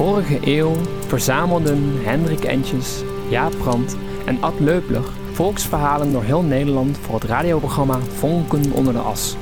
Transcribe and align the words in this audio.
vorige 0.00 0.38
eeuw 0.42 0.72
verzamelden 1.06 2.04
Hendrik 2.04 2.44
Entjes, 2.44 3.02
Jaap 3.28 3.52
Brandt 3.58 3.96
en 4.26 4.42
Ad 4.42 4.60
Leupler 4.60 5.02
volksverhalen 5.32 6.12
door 6.12 6.22
heel 6.22 6.42
Nederland 6.42 6.98
voor 6.98 7.14
het 7.14 7.24
radioprogramma 7.24 7.98
Vonken 7.98 8.72
onder 8.72 8.92
de 8.92 8.98
As. 8.98 9.36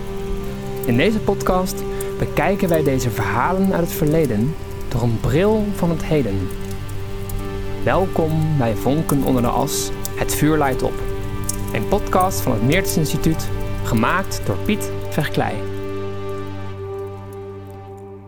In 0.86 0.96
deze 0.96 1.18
podcast 1.18 1.82
bekijken 2.18 2.68
wij 2.68 2.82
deze 2.82 3.10
verhalen 3.10 3.72
uit 3.72 3.80
het 3.80 3.92
verleden 3.92 4.54
door 4.88 5.02
een 5.02 5.20
bril 5.20 5.64
van 5.74 5.90
het 5.90 6.04
heden. 6.04 6.48
Welkom 7.84 8.58
bij 8.58 8.74
Vonken 8.74 9.22
onder 9.22 9.42
de 9.42 9.48
As, 9.48 9.90
het 10.16 10.34
vuur 10.34 10.58
leidt 10.58 10.82
op. 10.82 10.94
Een 11.72 11.88
podcast 11.88 12.40
van 12.40 12.52
het 12.52 12.62
Meertens 12.62 12.96
Instituut, 12.96 13.48
gemaakt 13.84 14.40
door 14.46 14.56
Piet 14.56 14.90
Verklei. 15.08 15.54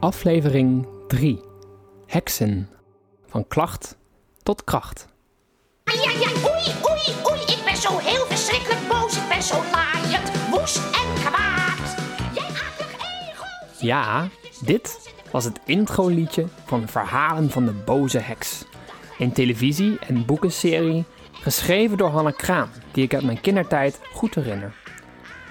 Aflevering 0.00 0.86
3. 1.06 1.49
Heksen. 2.10 2.68
Van 3.26 3.46
klacht 3.48 3.96
tot 4.42 4.64
kracht. 4.64 5.08
Ja, 5.84 6.10
ja, 6.10 6.28
oei, 6.28 6.74
oei, 6.90 7.16
oei. 7.30 7.40
Ik 7.40 7.62
ben 7.64 7.76
zo 7.76 7.98
heel 7.98 8.26
verschrikkelijk 8.26 8.88
boos. 8.88 9.16
Ik 9.16 9.28
ben 9.28 9.42
zo 9.42 9.62
laaiend, 9.72 10.48
woest 10.50 10.76
en 10.76 11.14
kwaad. 11.24 11.96
Jij 12.34 12.44
aardig 12.44 12.94
egels. 12.94 13.80
Ja, 13.80 14.28
dit 14.64 15.12
was 15.30 15.44
het 15.44 15.60
introliedje 15.64 16.46
van 16.64 16.88
Verhalen 16.88 17.50
van 17.50 17.64
de 17.64 17.72
Boze 17.72 18.18
Heks. 18.18 18.64
Een 19.18 19.32
televisie- 19.32 19.98
en 19.98 20.26
boekenserie 20.26 21.04
geschreven 21.32 21.96
door 21.96 22.10
Hanne 22.10 22.32
Kraan, 22.32 22.70
die 22.92 23.04
ik 23.04 23.14
uit 23.14 23.24
mijn 23.24 23.40
kindertijd 23.40 24.00
goed 24.12 24.34
herinner. 24.34 24.74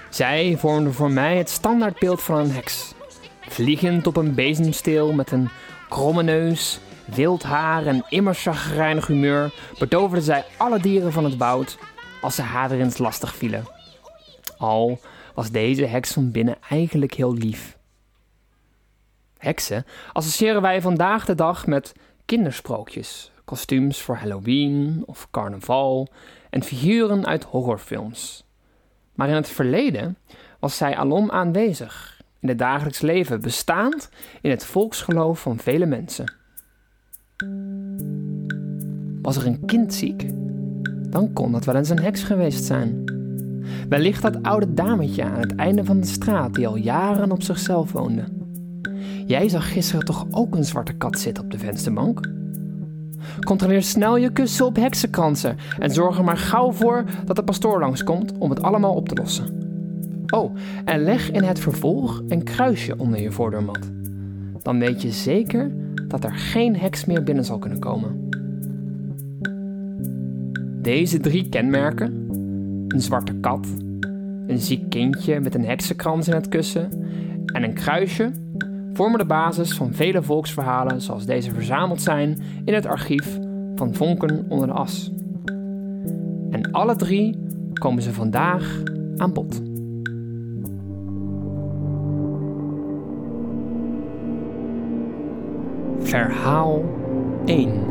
Zij 0.09 0.55
vormde 0.57 0.91
voor 0.91 1.11
mij 1.11 1.37
het 1.37 1.49
standaardbeeld 1.49 2.21
van 2.21 2.37
een 2.37 2.51
heks. 2.51 2.93
Vliegend 3.39 4.07
op 4.07 4.17
een 4.17 4.33
bezemsteel 4.33 5.13
met 5.13 5.31
een 5.31 5.49
kromme 5.89 6.23
neus, 6.23 6.79
wild 7.05 7.43
haar 7.43 7.85
en 7.85 8.05
immer 8.09 8.35
chagrijnig 8.35 9.07
humeur 9.07 9.53
betoverde 9.79 10.23
zij 10.23 10.45
alle 10.57 10.79
dieren 10.79 11.11
van 11.11 11.23
het 11.23 11.37
woud 11.37 11.77
als 12.21 12.35
ze 12.35 12.67
eens 12.71 12.97
lastig 12.97 13.35
vielen. 13.35 13.67
Al 14.57 14.99
was 15.33 15.51
deze 15.51 15.85
heks 15.85 16.13
van 16.13 16.31
binnen 16.31 16.57
eigenlijk 16.69 17.13
heel 17.13 17.33
lief. 17.33 17.77
Heksen 19.37 19.85
associëren 20.13 20.61
wij 20.61 20.81
vandaag 20.81 21.25
de 21.25 21.35
dag 21.35 21.67
met 21.67 21.93
kindersprookjes, 22.25 23.31
kostuums 23.45 24.01
voor 24.01 24.15
Halloween 24.15 25.03
of 25.05 25.27
carnaval 25.31 26.07
en 26.49 26.63
figuren 26.63 27.25
uit 27.25 27.43
horrorfilms. 27.43 28.43
Maar 29.13 29.29
in 29.29 29.35
het 29.35 29.49
verleden 29.49 30.17
was 30.59 30.77
zij 30.77 30.97
alom 30.97 31.31
aanwezig 31.31 32.18
in 32.39 32.49
het 32.49 32.57
dagelijks 32.57 33.01
leven, 33.01 33.41
bestaand 33.41 34.09
in 34.41 34.49
het 34.49 34.65
volksgeloof 34.65 35.41
van 35.41 35.57
vele 35.57 35.85
mensen. 35.85 36.33
Was 39.21 39.37
er 39.37 39.45
een 39.45 39.65
kind 39.65 39.93
ziek? 39.93 40.25
Dan 41.09 41.33
kon 41.33 41.51
dat 41.51 41.65
wel 41.65 41.75
eens 41.75 41.89
een 41.89 42.01
heks 42.01 42.23
geweest 42.23 42.63
zijn. 42.63 43.03
Wellicht 43.89 44.21
dat 44.21 44.43
oude 44.43 44.73
dametje 44.73 45.23
aan 45.23 45.39
het 45.39 45.55
einde 45.55 45.85
van 45.85 45.99
de 45.99 46.07
straat 46.07 46.53
die 46.53 46.67
al 46.67 46.75
jaren 46.75 47.31
op 47.31 47.43
zichzelf 47.43 47.91
woonde. 47.91 48.23
Jij 49.25 49.49
zag 49.49 49.71
gisteren 49.71 50.05
toch 50.05 50.25
ook 50.31 50.55
een 50.55 50.63
zwarte 50.63 50.93
kat 50.93 51.19
zitten 51.19 51.43
op 51.43 51.51
de 51.51 51.57
vensterbank? 51.57 52.29
Controleer 53.39 53.83
snel 53.83 54.17
je 54.17 54.31
kussen 54.31 54.65
op 54.65 54.75
heksenkransen 54.75 55.57
en 55.79 55.91
zorg 55.91 56.17
er 56.17 56.23
maar 56.23 56.37
gauw 56.37 56.71
voor 56.71 57.03
dat 57.25 57.35
de 57.35 57.43
pastoor 57.43 57.79
langskomt 57.79 58.37
om 58.37 58.49
het 58.49 58.61
allemaal 58.61 58.93
op 58.93 59.09
te 59.09 59.15
lossen. 59.15 59.68
Oh, 60.29 60.55
en 60.85 61.03
leg 61.03 61.31
in 61.31 61.43
het 61.43 61.59
vervolg 61.59 62.23
een 62.27 62.43
kruisje 62.43 62.97
onder 62.97 63.21
je 63.21 63.31
voordeurmat. 63.31 63.91
Dan 64.61 64.79
weet 64.79 65.01
je 65.01 65.11
zeker 65.11 65.71
dat 66.07 66.23
er 66.23 66.33
geen 66.33 66.75
heks 66.75 67.05
meer 67.05 67.23
binnen 67.23 67.45
zal 67.45 67.57
kunnen 67.57 67.79
komen. 67.79 68.29
Deze 70.81 71.19
drie 71.19 71.49
kenmerken, 71.49 72.25
een 72.87 73.01
zwarte 73.01 73.33
kat, 73.33 73.67
een 74.47 74.59
ziek 74.59 74.89
kindje 74.89 75.39
met 75.39 75.55
een 75.55 75.65
heksenkrans 75.65 76.27
in 76.27 76.33
het 76.33 76.47
kussen 76.47 76.89
en 77.45 77.63
een 77.63 77.73
kruisje, 77.73 78.31
vormen 78.93 79.19
de 79.19 79.25
basis 79.25 79.73
van 79.73 79.93
vele 79.93 80.21
volksverhalen 80.21 81.01
zoals 81.01 81.25
deze 81.25 81.51
verzameld 81.51 82.01
zijn 82.01 82.37
in 82.65 82.73
het 82.73 82.85
archief 82.85 83.39
van 83.75 83.93
Vonken 83.93 84.45
onder 84.49 84.67
de 84.67 84.73
As. 84.73 85.11
En 86.49 86.71
alle 86.71 86.95
drie 86.95 87.37
komen 87.73 88.03
ze 88.03 88.13
vandaag 88.13 88.81
aan 89.17 89.33
bod. 89.33 89.68
Verhaal 96.09 96.85
1. 97.45 97.85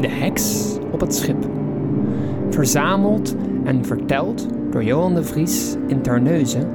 De 0.00 0.08
heks 0.08 0.76
op 0.92 1.00
het 1.00 1.14
schip. 1.14 1.46
Verzameld 2.50 3.34
en 3.64 3.84
verteld 3.84 4.46
door 4.70 4.84
Johan 4.84 5.14
de 5.14 5.24
Vries 5.24 5.74
in 5.86 6.02
Terneuzen 6.02 6.70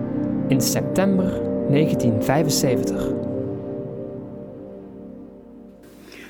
in 0.47 0.61
september 0.61 1.41
1975. 1.69 3.07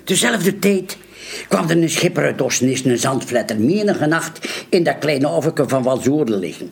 Tezelfde 0.03 0.59
tijd 0.59 0.97
kwam 1.47 1.69
er 1.69 1.77
een 1.77 1.89
schipper 1.89 2.23
uit 2.23 2.41
Osnis, 2.41 2.85
een 2.85 2.97
zandvletter, 2.97 3.59
menige 3.59 4.05
nacht 4.05 4.65
in 4.69 4.83
dat 4.83 4.97
kleine 4.97 5.29
overke 5.29 5.67
van 5.69 5.83
Walzoorden 5.83 6.39
liggen. 6.39 6.71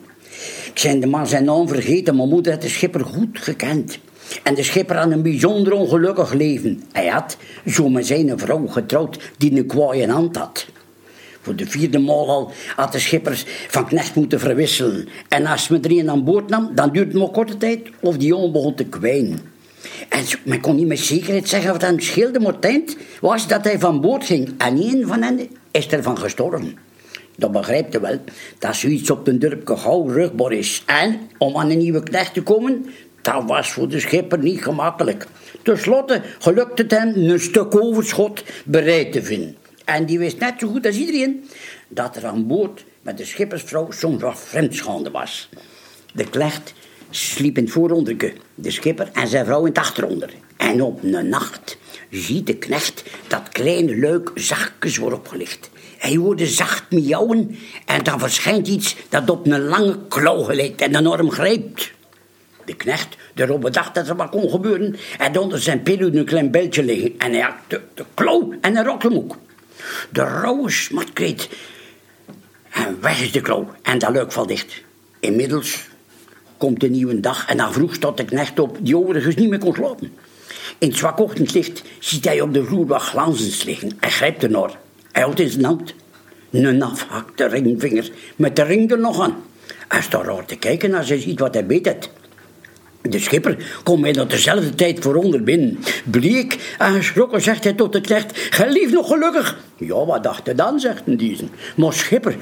Ik 0.66 0.78
zijn 0.78 1.00
de 1.00 1.06
man 1.06 1.26
zijn 1.26 1.44
naam 1.44 1.68
vergeten, 1.68 2.16
maar 2.16 2.26
moeder 2.26 2.52
had 2.52 2.62
de 2.62 2.68
schipper 2.68 3.04
goed 3.04 3.38
gekend. 3.38 3.98
En 4.42 4.54
de 4.54 4.62
schipper 4.62 4.96
had 4.96 5.10
een 5.10 5.22
bijzonder 5.22 5.72
ongelukkig 5.72 6.32
leven. 6.32 6.82
Hij 6.92 7.06
had, 7.06 7.36
zo 7.66 7.88
met 7.88 8.06
zijn 8.06 8.38
vrouw 8.38 8.66
getrouwd, 8.66 9.18
die 9.38 9.56
een 9.56 9.66
kwaaie 9.66 10.10
hand 10.10 10.36
had. 10.36 10.66
Voor 11.40 11.56
de 11.56 11.66
vierde 11.66 11.98
maal 11.98 12.28
al 12.28 12.50
had 12.76 12.92
de 12.92 12.98
schippers 12.98 13.44
van 13.68 13.86
knecht 13.86 14.14
moeten 14.14 14.40
verwisselen. 14.40 15.08
En 15.28 15.46
als 15.46 15.68
men 15.68 15.82
er 15.82 15.90
een 15.90 16.10
aan 16.10 16.24
boord 16.24 16.48
nam, 16.48 16.70
dan 16.74 16.92
duurde 16.92 17.10
het 17.10 17.18
maar 17.18 17.30
korte 17.30 17.56
tijd 17.56 17.80
of 18.00 18.16
die 18.16 18.28
jongen 18.28 18.52
begon 18.52 18.74
te 18.74 18.84
kwijnen. 18.84 19.40
En 20.08 20.24
men 20.44 20.60
kon 20.60 20.76
niet 20.76 20.86
met 20.86 20.98
zekerheid 20.98 21.48
zeggen 21.48 21.72
wat 21.72 21.82
het 21.82 22.02
scheelde, 22.02 22.40
maar 22.40 22.56
het 22.60 22.96
was 23.20 23.48
dat 23.48 23.64
hij 23.64 23.78
van 23.78 24.00
boord 24.00 24.24
ging. 24.24 24.54
En 24.58 24.76
een 24.76 25.06
van 25.06 25.22
hen 25.22 25.48
is 25.70 25.88
ervan 25.88 26.18
gestorven. 26.18 26.78
Dat 27.36 27.52
begrijpt 27.52 27.96
u 27.96 27.98
wel, 27.98 28.18
dat 28.58 28.76
zoiets 28.76 29.10
op 29.10 29.24
de 29.24 29.38
dorp 29.38 29.68
gauw 29.68 30.06
rugbaar 30.06 30.52
is. 30.52 30.82
En 30.86 31.20
om 31.38 31.56
aan 31.56 31.70
een 31.70 31.78
nieuwe 31.78 32.02
knecht 32.02 32.34
te 32.34 32.42
komen, 32.42 32.86
dat 33.22 33.44
was 33.46 33.70
voor 33.72 33.88
de 33.88 34.00
schipper 34.00 34.38
niet 34.38 34.62
gemakkelijk. 34.62 35.26
Ten 35.62 35.78
slotte 35.78 36.22
gelukte 36.38 36.82
het 36.82 36.90
hem 36.90 37.14
een 37.14 37.40
stuk 37.40 37.74
overschot 37.74 38.44
bereid 38.64 39.12
te 39.12 39.22
vinden. 39.22 39.56
En 39.84 40.06
die 40.06 40.18
wist 40.18 40.38
net 40.38 40.54
zo 40.58 40.68
goed 40.68 40.86
als 40.86 40.96
iedereen 40.96 41.48
dat 41.88 42.16
er 42.16 42.26
aan 42.26 42.46
boord 42.46 42.84
met 43.02 43.18
de 43.18 43.24
schippersvrouw 43.24 43.90
soms 43.90 44.22
wat 44.22 44.40
vreemdschande 44.40 45.10
was. 45.10 45.48
De 46.14 46.28
klecht 46.28 46.74
sliep 47.10 47.56
in 47.56 47.64
het 47.64 47.72
vooronderke, 47.72 48.32
de 48.54 48.70
schipper 48.70 49.10
en 49.12 49.28
zijn 49.28 49.44
vrouw 49.44 49.60
in 49.60 49.66
het 49.66 49.78
achteronder. 49.78 50.30
En 50.56 50.82
op 50.82 51.02
een 51.02 51.28
nacht 51.28 51.78
ziet 52.10 52.46
de 52.46 52.56
knecht 52.56 53.04
dat 53.28 53.48
kleine 53.48 53.98
luik 53.98 54.30
zachtjes 54.34 54.96
wordt 54.96 55.16
opgelicht. 55.16 55.70
Hij 55.98 56.14
hoorde 56.14 56.46
zacht 56.46 56.90
miauwen 56.90 57.58
en 57.86 58.02
dan 58.02 58.18
verschijnt 58.18 58.68
iets 58.68 58.96
dat 59.08 59.30
op 59.30 59.46
een 59.46 59.64
lange 59.64 59.98
klauw 60.08 60.42
gelijkt 60.42 60.80
en 60.80 60.96
enorm 60.96 61.30
grijpt. 61.30 61.92
De 62.64 62.74
knecht, 62.74 63.16
de 63.34 63.42
erop 63.42 63.60
bedacht 63.60 63.94
dat 63.94 64.08
er 64.08 64.16
wat 64.16 64.30
kon 64.30 64.50
gebeuren, 64.50 64.96
had 65.18 65.36
onder 65.36 65.60
zijn 65.60 65.82
pillow 65.82 66.14
een 66.14 66.24
klein 66.24 66.50
beltje 66.50 66.82
liggen 66.82 67.14
en 67.18 67.32
hij 67.32 67.40
had 67.40 67.54
de, 67.66 67.80
de 67.94 68.04
klauw 68.14 68.54
en 68.60 68.76
een 68.76 68.84
rokkemoek. 68.84 69.36
De 70.10 70.20
rauwe 70.20 70.70
smatkreet. 70.70 71.48
En 72.70 72.98
weg 73.00 73.20
is 73.20 73.32
de 73.32 73.40
klauw 73.40 73.70
en 73.82 73.98
dat 73.98 74.14
luik 74.14 74.32
valt 74.32 74.48
dicht. 74.48 74.82
Inmiddels 75.20 75.88
komt 76.56 76.80
de 76.80 76.88
nieuwe 76.88 77.20
dag 77.20 77.46
en 77.46 77.56
dan 77.56 77.72
vroeg 77.72 77.94
staat 77.94 78.16
de 78.16 78.24
knecht 78.24 78.58
op 78.58 78.78
die 78.80 78.96
overigens 78.96 79.34
niet 79.34 79.48
meer 79.48 79.58
kon 79.58 79.74
slapen. 79.74 80.12
In 80.78 80.88
het 80.88 80.96
zwak 80.96 81.18
ochtendlicht 81.18 81.82
ziet 81.98 82.24
hij 82.24 82.40
op 82.40 82.54
de 82.54 82.64
vloer 82.64 82.86
wat 82.86 83.02
glanzends 83.02 83.64
liggen 83.64 83.96
en 84.00 84.10
grijpt 84.10 84.42
ernaar. 84.42 84.78
Hij 85.12 85.22
houdt 85.22 85.40
in 85.40 85.50
zijn 85.50 85.64
hand 85.64 85.94
een 86.50 86.82
afhakte 86.82 87.46
ringvinger 87.46 88.10
met 88.36 88.56
de 88.56 88.62
ring 88.62 88.90
er 88.90 88.98
nog 88.98 89.20
aan. 89.20 89.36
Hij 89.88 90.02
staat 90.02 90.24
raar 90.24 90.44
te 90.44 90.56
kijken 90.56 90.94
als 90.94 91.08
hij 91.08 91.20
ziet 91.20 91.40
wat 91.40 91.54
hij 91.54 91.66
beet 91.66 92.10
De 93.02 93.18
schipper 93.18 93.56
komt 93.82 94.00
mij 94.00 94.12
tot 94.12 94.30
dezelfde 94.30 94.74
tijd 94.74 95.00
vooronder 95.00 95.42
binnen. 95.42 95.78
Bleek 96.04 96.74
en 96.78 96.92
geschrokken 96.92 97.40
zegt 97.40 97.64
hij 97.64 97.72
tot 97.72 97.92
de 97.92 98.00
knecht: 98.00 98.38
Gelief 98.50 98.92
nog 98.92 99.06
gelukkig. 99.06 99.58
Ja, 99.76 100.04
wat 100.04 100.22
dacht 100.22 100.46
hij 100.46 100.54
dan, 100.54 100.80
zegt 100.80 101.02
een 101.06 101.16
diezen. 101.16 101.50
Maar 101.76 101.92
schipper, 101.92 102.36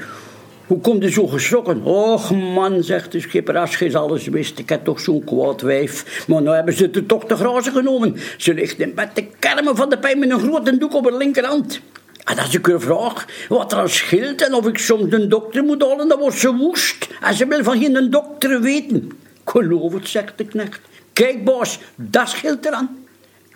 hoe 0.67 0.79
komt 0.79 1.03
u 1.03 1.11
zo 1.11 1.27
geschrokken? 1.27 1.83
Och 1.83 2.31
man, 2.31 2.83
zegt 2.83 3.11
de 3.11 3.19
schipper, 3.19 3.57
als 3.57 3.77
je 3.77 3.97
alles 3.97 4.27
wist. 4.27 4.59
Ik 4.59 4.69
heb 4.69 4.83
toch 4.83 4.99
zo'n 4.99 5.23
kwaad 5.23 5.61
wijf. 5.61 6.25
Maar 6.27 6.41
nou 6.41 6.55
hebben 6.55 6.73
ze 6.73 6.89
het 6.91 7.07
toch 7.07 7.25
te 7.25 7.35
grazen 7.35 7.73
genomen. 7.73 8.15
Ze 8.37 8.53
ligt 8.53 8.79
in 8.79 8.95
bed 8.95 9.15
te 9.15 9.25
kermen 9.39 9.75
van 9.75 9.89
de 9.89 9.97
pijn 9.97 10.19
met 10.19 10.29
een 10.29 10.39
grote 10.39 10.77
doek 10.77 10.95
op 10.95 11.09
haar 11.09 11.17
linkerhand. 11.17 11.81
En 12.23 12.37
als 12.37 12.55
ik 12.55 12.65
haar 12.65 12.79
vraag 12.79 13.25
wat 13.49 13.71
er 13.71 13.77
aan 13.77 13.89
scheelt 13.89 14.41
en 14.41 14.53
of 14.53 14.67
ik 14.67 14.77
soms 14.77 15.13
een 15.13 15.29
dokter 15.29 15.63
moet 15.63 15.81
halen, 15.81 16.07
dan 16.07 16.19
wordt 16.19 16.37
ze 16.37 16.55
woest. 16.55 17.07
En 17.21 17.33
ze 17.33 17.47
wil 17.47 17.63
van 17.63 17.79
geen 17.79 18.09
dokter 18.09 18.61
weten. 18.61 19.11
Geloof 19.45 19.93
het, 19.93 20.07
zegt 20.07 20.37
de 20.37 20.45
knecht. 20.45 20.79
Kijk, 21.13 21.43
baas, 21.43 21.79
dat 21.95 22.29
scheelt 22.29 22.65
eraan. 22.65 23.01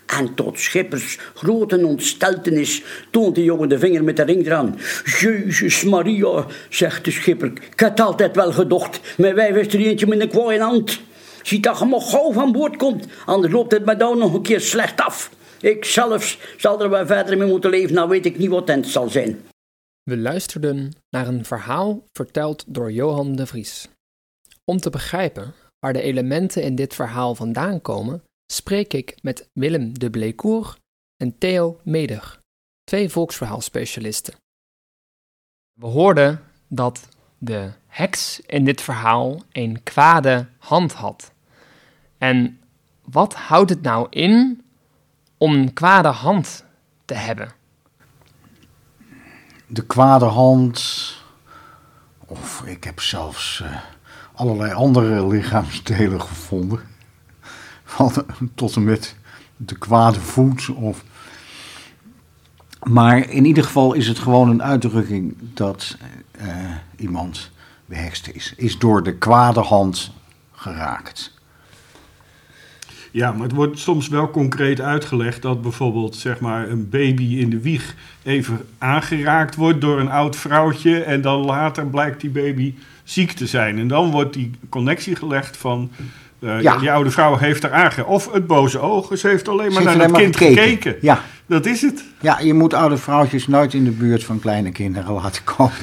En 0.06 0.34
tot 0.34 0.60
Schippers 0.60 1.20
grote 1.34 1.86
ontsteltenis 1.86 2.84
toont 3.12 3.36
de 3.36 3.44
jongen 3.44 3.70
de 3.70 3.80
vinger 3.80 4.04
met 4.04 4.18
de 4.18 4.24
ring 4.24 4.46
eraan. 4.46 4.78
Jezus 5.20 5.84
Maria, 5.84 6.46
zegt 6.70 7.06
de 7.06 7.12
schipper, 7.12 7.52
ik 7.72 7.80
had 7.80 8.00
altijd 8.00 8.36
wel 8.36 8.52
gedocht, 8.52 9.00
mijn 9.18 9.36
wijf 9.36 9.56
is 9.56 9.74
er 9.74 9.80
eentje 9.80 10.08
met 10.08 10.20
een 10.20 10.30
kwaai 10.30 10.60
hand. 10.60 11.00
Ziet 11.44 11.64
dat 11.64 11.80
je 11.80 11.86
maar 11.86 12.02
gauw 12.02 12.32
van 12.32 12.52
boord 12.52 12.78
komt, 12.78 13.08
anders 13.26 13.54
loopt 13.54 13.72
het 13.72 13.86
met 13.86 14.00
jou 14.00 14.18
nog 14.18 14.34
een 14.34 14.42
keer 14.42 14.62
slecht 14.62 15.02
af. 15.02 15.32
Ik 15.62 15.86
zelfs 15.86 16.38
zal 16.58 16.82
er 16.82 16.90
wel 16.90 17.06
verder 17.06 17.38
mee 17.38 17.48
moeten 17.48 17.70
leven, 17.70 17.96
nou 17.96 18.10
weet 18.10 18.26
ik 18.26 18.38
niet 18.38 18.50
wat 18.50 18.68
het 18.68 18.88
zal 18.88 19.10
zijn. 19.10 19.42
We 20.04 20.18
luisterden 20.18 20.92
naar 21.10 21.28
een 21.28 21.46
verhaal 21.46 22.04
verteld 22.12 22.64
door 22.68 22.92
Johan 22.92 23.36
de 23.36 23.46
Vries. 23.46 23.88
Om 24.66 24.78
te 24.78 24.90
begrijpen 24.90 25.54
waar 25.86 25.94
de 25.94 26.02
elementen 26.02 26.64
in 26.64 26.76
dit 26.76 26.94
verhaal 26.94 27.36
vandaan 27.36 27.82
komen, 27.82 28.24
spreek 28.52 28.94
ik 28.94 29.16
met 29.22 29.50
Willem 29.54 30.00
de 30.00 30.10
Bleecourt 30.10 30.80
en 31.18 31.38
Theo 31.38 31.80
Meder, 31.84 32.40
twee 32.84 33.10
volksverhaalspecialisten. 33.10 34.34
We 35.80 35.86
hoorden 35.86 36.42
dat 36.68 37.08
de 37.38 37.72
heks 37.88 38.40
in 38.40 38.66
dit 38.66 38.82
verhaal 38.82 39.42
een 39.52 39.84
kwade 39.84 40.48
hand 40.58 40.94
had. 40.94 41.32
En 42.18 42.60
wat 43.02 43.34
houdt 43.34 43.70
het 43.70 43.82
nou 43.82 44.08
in 44.10 44.64
om 45.38 45.54
een 45.54 45.74
kwade 45.74 46.08
hand 46.08 46.66
te 47.06 47.14
hebben? 47.14 47.52
De 49.68 49.86
kwade 49.86 50.26
hand, 50.26 50.80
of 52.26 52.64
ik 52.66 52.84
heb 52.84 53.00
zelfs 53.00 53.60
uh, 53.60 53.82
allerlei 54.36 54.74
andere 54.74 55.28
lichaamsdelen 55.28 56.22
gevonden. 56.22 56.80
Tot 58.56 58.76
en 58.76 58.84
met 58.84 59.16
de 59.58 59.78
kwade 59.78 60.20
voet. 60.20 60.70
Of... 60.70 61.04
Maar 62.84 63.30
in 63.30 63.46
ieder 63.46 63.64
geval 63.64 63.94
is 63.94 64.08
het 64.08 64.20
gewoon 64.20 64.50
een 64.50 64.64
uitdrukking 64.64 65.36
dat 65.40 65.98
uh, 66.42 66.48
iemand 66.98 67.52
behekst 67.86 68.28
is. 68.28 68.54
Is 68.58 68.78
door 68.78 69.04
de 69.04 69.18
kwade 69.18 69.60
hand 69.60 70.12
geraakt. 70.52 71.34
Ja, 73.12 73.32
maar 73.32 73.44
het 73.44 73.56
wordt 73.56 73.80
soms 73.80 74.08
wel 74.08 74.30
concreet 74.30 74.82
uitgelegd 74.82 75.42
dat 75.42 75.62
bijvoorbeeld 75.62 76.16
zeg 76.16 76.40
maar, 76.40 76.70
een 76.70 76.90
baby 76.90 77.24
in 77.24 77.50
de 77.50 77.60
wieg 77.60 77.96
even 78.24 78.66
aangeraakt 78.78 79.56
wordt 79.56 79.82
door 79.82 80.00
een 80.00 80.10
oud 80.10 80.36
vrouwtje 80.36 81.04
en 81.04 81.22
dan 81.22 81.40
later 81.40 81.88
blijkt 81.88 82.22
die 82.22 82.30
baby 82.30 82.74
ziek 83.06 83.32
te 83.32 83.48
zijn. 83.48 83.78
En 83.78 83.88
dan 83.88 84.12
wordt 84.12 84.34
die 84.34 84.52
connectie 84.70 85.16
gelegd 85.16 85.58
van 85.58 85.92
uh, 86.40 86.62
ja. 86.62 86.78
die 86.78 86.92
oude 86.92 87.12
vrouw 87.12 87.38
heeft 87.38 87.64
er 87.64 87.72
aangeraakt. 87.72 88.10
Of 88.10 88.32
het 88.32 88.48
boze 88.48 88.80
oog, 88.80 89.18
ze 89.18 89.28
heeft 89.28 89.48
alleen 89.48 89.74
maar 89.74 89.84
naar 89.84 90.00
het 90.00 90.12
kind 90.12 90.38
gekeken. 90.38 90.64
gekeken. 90.64 90.98
Ja. 91.02 91.22
Dat 91.46 91.66
is 91.66 91.82
het. 91.82 92.04
Ja, 92.22 92.40
je 92.40 92.54
moet 92.54 92.74
oude 92.74 92.98
vrouwtjes 92.98 93.48
nooit 93.48 93.74
in 93.74 93.84
de 93.84 93.92
buurt 93.92 94.24
van 94.24 94.40
kleine 94.40 94.72
kinderen 94.72 95.14
laten 95.14 95.44
komen. 95.44 95.74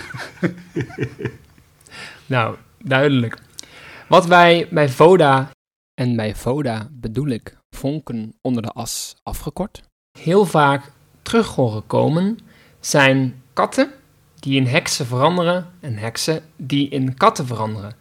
nou, 2.26 2.56
duidelijk. 2.78 3.38
Wat 4.08 4.26
wij 4.26 4.66
bij 4.70 4.88
Voda 4.88 5.50
en 5.94 6.16
bij 6.16 6.34
Voda 6.34 6.88
bedoel 6.90 7.28
ik 7.28 7.56
vonken 7.76 8.34
onder 8.40 8.62
de 8.62 8.68
as 8.68 9.14
afgekort, 9.22 9.82
heel 10.18 10.44
vaak 10.44 10.92
terug 11.22 11.54
horen 11.54 11.86
komen, 11.86 12.38
zijn 12.80 13.42
katten 13.52 13.90
die 14.42 14.56
in 14.56 14.66
heksen 14.66 15.06
veranderen 15.06 15.66
en 15.80 15.96
heksen 15.96 16.42
die 16.56 16.88
in 16.88 17.14
katten 17.16 17.46
veranderen. 17.46 17.94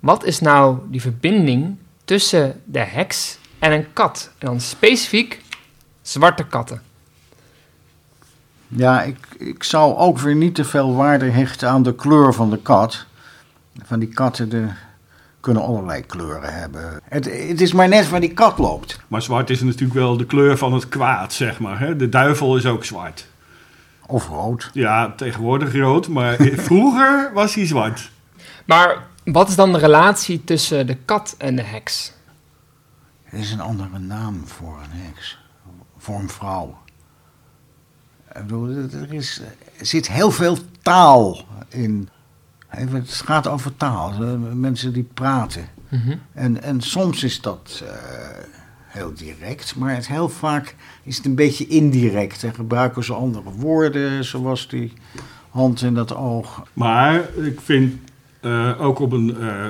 Wat 0.00 0.24
is 0.24 0.40
nou 0.40 0.78
die 0.90 1.00
verbinding 1.00 1.76
tussen 2.04 2.60
de 2.64 2.78
heks 2.78 3.38
en 3.58 3.72
een 3.72 3.92
kat? 3.92 4.30
En 4.38 4.46
dan 4.46 4.60
specifiek 4.60 5.42
zwarte 6.02 6.46
katten. 6.46 6.82
Ja, 8.68 9.02
ik, 9.02 9.16
ik 9.38 9.62
zou 9.62 9.96
ook 9.96 10.18
weer 10.18 10.34
niet 10.34 10.54
te 10.54 10.64
veel 10.64 10.94
waarde 10.94 11.30
hechten 11.30 11.68
aan 11.68 11.82
de 11.82 11.94
kleur 11.94 12.34
van 12.34 12.50
de 12.50 12.58
kat. 12.58 13.06
Van 13.84 13.98
die 13.98 14.08
katten, 14.08 14.48
de, 14.48 14.68
kunnen 15.40 15.62
allerlei 15.62 16.06
kleuren 16.06 16.54
hebben. 16.54 17.00
Het, 17.04 17.24
het, 17.24 17.60
is 17.60 17.72
maar 17.72 17.88
net 17.88 18.08
waar 18.08 18.20
die 18.20 18.32
kat 18.32 18.58
loopt. 18.58 19.00
Maar 19.08 19.22
zwart 19.22 19.50
is 19.50 19.62
natuurlijk 19.62 19.98
wel 19.98 20.16
de 20.16 20.26
kleur 20.26 20.58
van 20.58 20.72
het 20.72 20.88
kwaad, 20.88 21.32
zeg 21.32 21.58
maar. 21.58 21.78
Hè? 21.78 21.96
De 21.96 22.08
duivel 22.08 22.56
is 22.56 22.66
ook 22.66 22.84
zwart. 22.84 23.26
Of 24.10 24.28
rood. 24.28 24.70
Ja, 24.72 25.12
tegenwoordig 25.16 25.74
rood, 25.74 26.08
maar 26.08 26.36
vroeger 26.68 27.30
was 27.32 27.54
hij 27.54 27.66
zwart. 27.66 28.10
Maar 28.64 29.06
wat 29.24 29.48
is 29.48 29.54
dan 29.54 29.72
de 29.72 29.78
relatie 29.78 30.44
tussen 30.44 30.86
de 30.86 30.94
kat 30.94 31.34
en 31.38 31.56
de 31.56 31.62
heks? 31.62 32.12
Er 33.24 33.38
is 33.38 33.50
een 33.50 33.60
andere 33.60 33.98
naam 33.98 34.42
voor 34.46 34.78
een 34.82 35.00
heks. 35.00 35.38
Voor 35.98 36.18
een 36.18 36.28
vrouw. 36.28 36.78
Ik 38.28 38.42
bedoel, 38.42 38.68
er, 38.68 39.12
is, 39.12 39.40
er 39.78 39.86
zit 39.86 40.08
heel 40.08 40.30
veel 40.30 40.58
taal 40.82 41.44
in 41.68 42.08
het 42.68 43.12
gaat 43.12 43.46
over 43.46 43.76
taal, 43.76 44.36
mensen 44.54 44.92
die 44.92 45.08
praten. 45.14 45.68
Mhm. 45.88 46.16
en, 46.32 46.62
en 46.62 46.80
soms 46.80 47.22
is 47.22 47.40
dat 47.40 47.82
uh, 47.82 47.90
heel 48.98 49.14
direct, 49.14 49.76
maar 49.76 49.94
het 49.94 50.08
heel 50.08 50.28
vaak 50.28 50.74
is 51.02 51.16
het 51.16 51.26
een 51.26 51.34
beetje 51.34 51.66
indirect. 51.66 52.44
En 52.44 52.54
gebruiken 52.54 53.04
ze 53.04 53.12
andere 53.12 53.50
woorden, 53.50 54.24
zoals 54.24 54.68
die 54.68 54.92
hand 55.50 55.82
in 55.82 55.94
dat 55.94 56.14
oog. 56.14 56.62
Maar 56.72 57.36
ik 57.36 57.60
vind 57.60 58.10
uh, 58.40 58.80
ook 58.80 58.98
op 58.98 59.12
een 59.12 59.36
uh, 59.40 59.66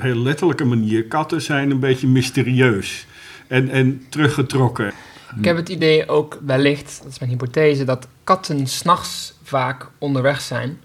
heel 0.00 0.16
letterlijke 0.16 0.64
manier, 0.64 1.04
katten 1.04 1.42
zijn 1.42 1.70
een 1.70 1.80
beetje 1.80 2.06
mysterieus 2.06 3.06
en, 3.46 3.68
en 3.68 4.06
teruggetrokken. 4.08 4.92
Ik 5.36 5.44
heb 5.44 5.56
het 5.56 5.68
idee 5.68 6.08
ook 6.08 6.38
wellicht, 6.44 7.00
dat 7.02 7.12
is 7.12 7.18
mijn 7.18 7.30
hypothese, 7.30 7.84
dat 7.84 8.08
katten 8.24 8.66
s'nachts 8.66 9.34
vaak 9.42 9.90
onderweg 9.98 10.40
zijn. 10.40 10.80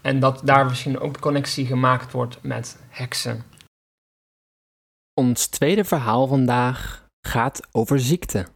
En 0.00 0.20
dat 0.20 0.40
daar 0.44 0.66
misschien 0.66 1.00
ook 1.00 1.14
de 1.14 1.20
connectie 1.20 1.66
gemaakt 1.66 2.12
wordt 2.12 2.38
met 2.42 2.78
heksen. 2.88 3.44
Ons 5.14 5.46
tweede 5.46 5.84
verhaal 5.84 6.26
vandaag 6.26 6.99
gaat 7.26 7.68
over 7.72 8.00
ziekte. 8.00 8.46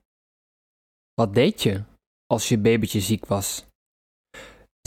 Wat 1.14 1.34
deed 1.34 1.62
je 1.62 1.82
als 2.26 2.49
je 2.49 2.58
babytje 2.58 3.00
ziek 3.00 3.26
was? 3.26 3.66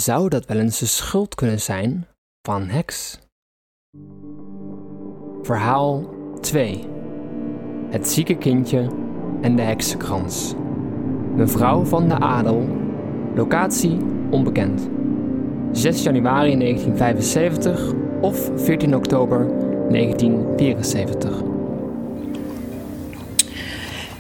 Zou 0.02 0.30
dat 0.30 0.46
wel 0.46 0.58
eens 0.58 0.80
de 0.80 0.86
schuld 0.86 1.36
kunnen 1.36 1.62
zijn 1.62 2.08
van 2.42 2.68
heks? 2.68 3.20
Verhaal 5.42 6.10
2. 6.40 6.86
Het 7.90 8.08
zieke 8.08 8.38
kindje 8.38 8.92
en 9.42 9.56
de 9.56 9.62
heksenkrans. 9.62 10.54
Mevrouw 11.36 11.84
van 11.84 12.08
de 12.08 12.20
Adel. 12.20 12.68
Locatie 13.36 13.98
onbekend. 14.30 14.90
6 15.72 16.04
januari 16.04 16.58
1975 16.58 17.94
of 18.22 18.52
14 18.56 18.96
oktober 18.96 19.48
1974. 19.90 21.57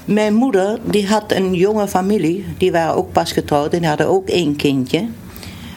Mijn 0.07 0.33
moeder 0.33 0.79
die 0.83 1.07
had 1.07 1.31
een 1.31 1.53
jonge 1.53 1.87
familie, 1.87 2.45
die 2.57 2.71
waren 2.71 2.95
ook 2.95 3.11
pas 3.11 3.31
getrouwd 3.31 3.73
en 3.73 3.83
hadden 3.83 4.07
ook 4.07 4.29
één 4.29 4.55
kindje. 4.55 5.07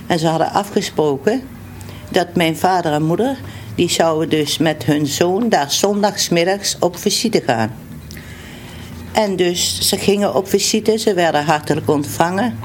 En 0.06 0.18
ze 0.18 0.26
hadden 0.26 0.52
afgesproken 0.52 1.42
dat 2.10 2.34
mijn 2.34 2.56
vader 2.56 2.92
en 2.92 3.02
moeder, 3.02 3.38
die 3.75 3.90
zouden 3.90 4.28
dus 4.28 4.58
met 4.58 4.84
hun 4.84 5.06
zoon 5.06 5.49
daar 5.49 5.70
zondagsmiddags 5.70 6.76
op 6.80 6.96
visite 6.96 7.42
gaan. 7.46 7.72
En 9.12 9.37
dus 9.37 9.88
ze 9.88 9.96
gingen 9.96 10.34
op 10.34 10.49
visite, 10.49 10.99
ze 10.99 11.14
werden 11.14 11.44
hartelijk 11.44 11.88
ontvangen. 11.88 12.58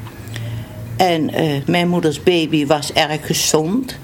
En 0.98 1.42
uh, 1.42 1.62
mijn 1.66 1.90
moeders 1.90 2.24
baby 2.24 2.66
was 2.66 2.94
erg 2.94 3.26
gezond. 3.26 3.98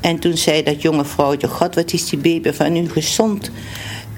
En 0.00 0.18
toen 0.18 0.36
zei 0.36 0.62
dat 0.62 0.82
jonge 0.82 1.04
vrouwtje, 1.04 1.48
god 1.48 1.74
wat 1.74 1.92
is 1.92 2.08
die 2.08 2.18
baby 2.18 2.52
van 2.52 2.76
u 2.76 2.88
gezond? 2.88 3.50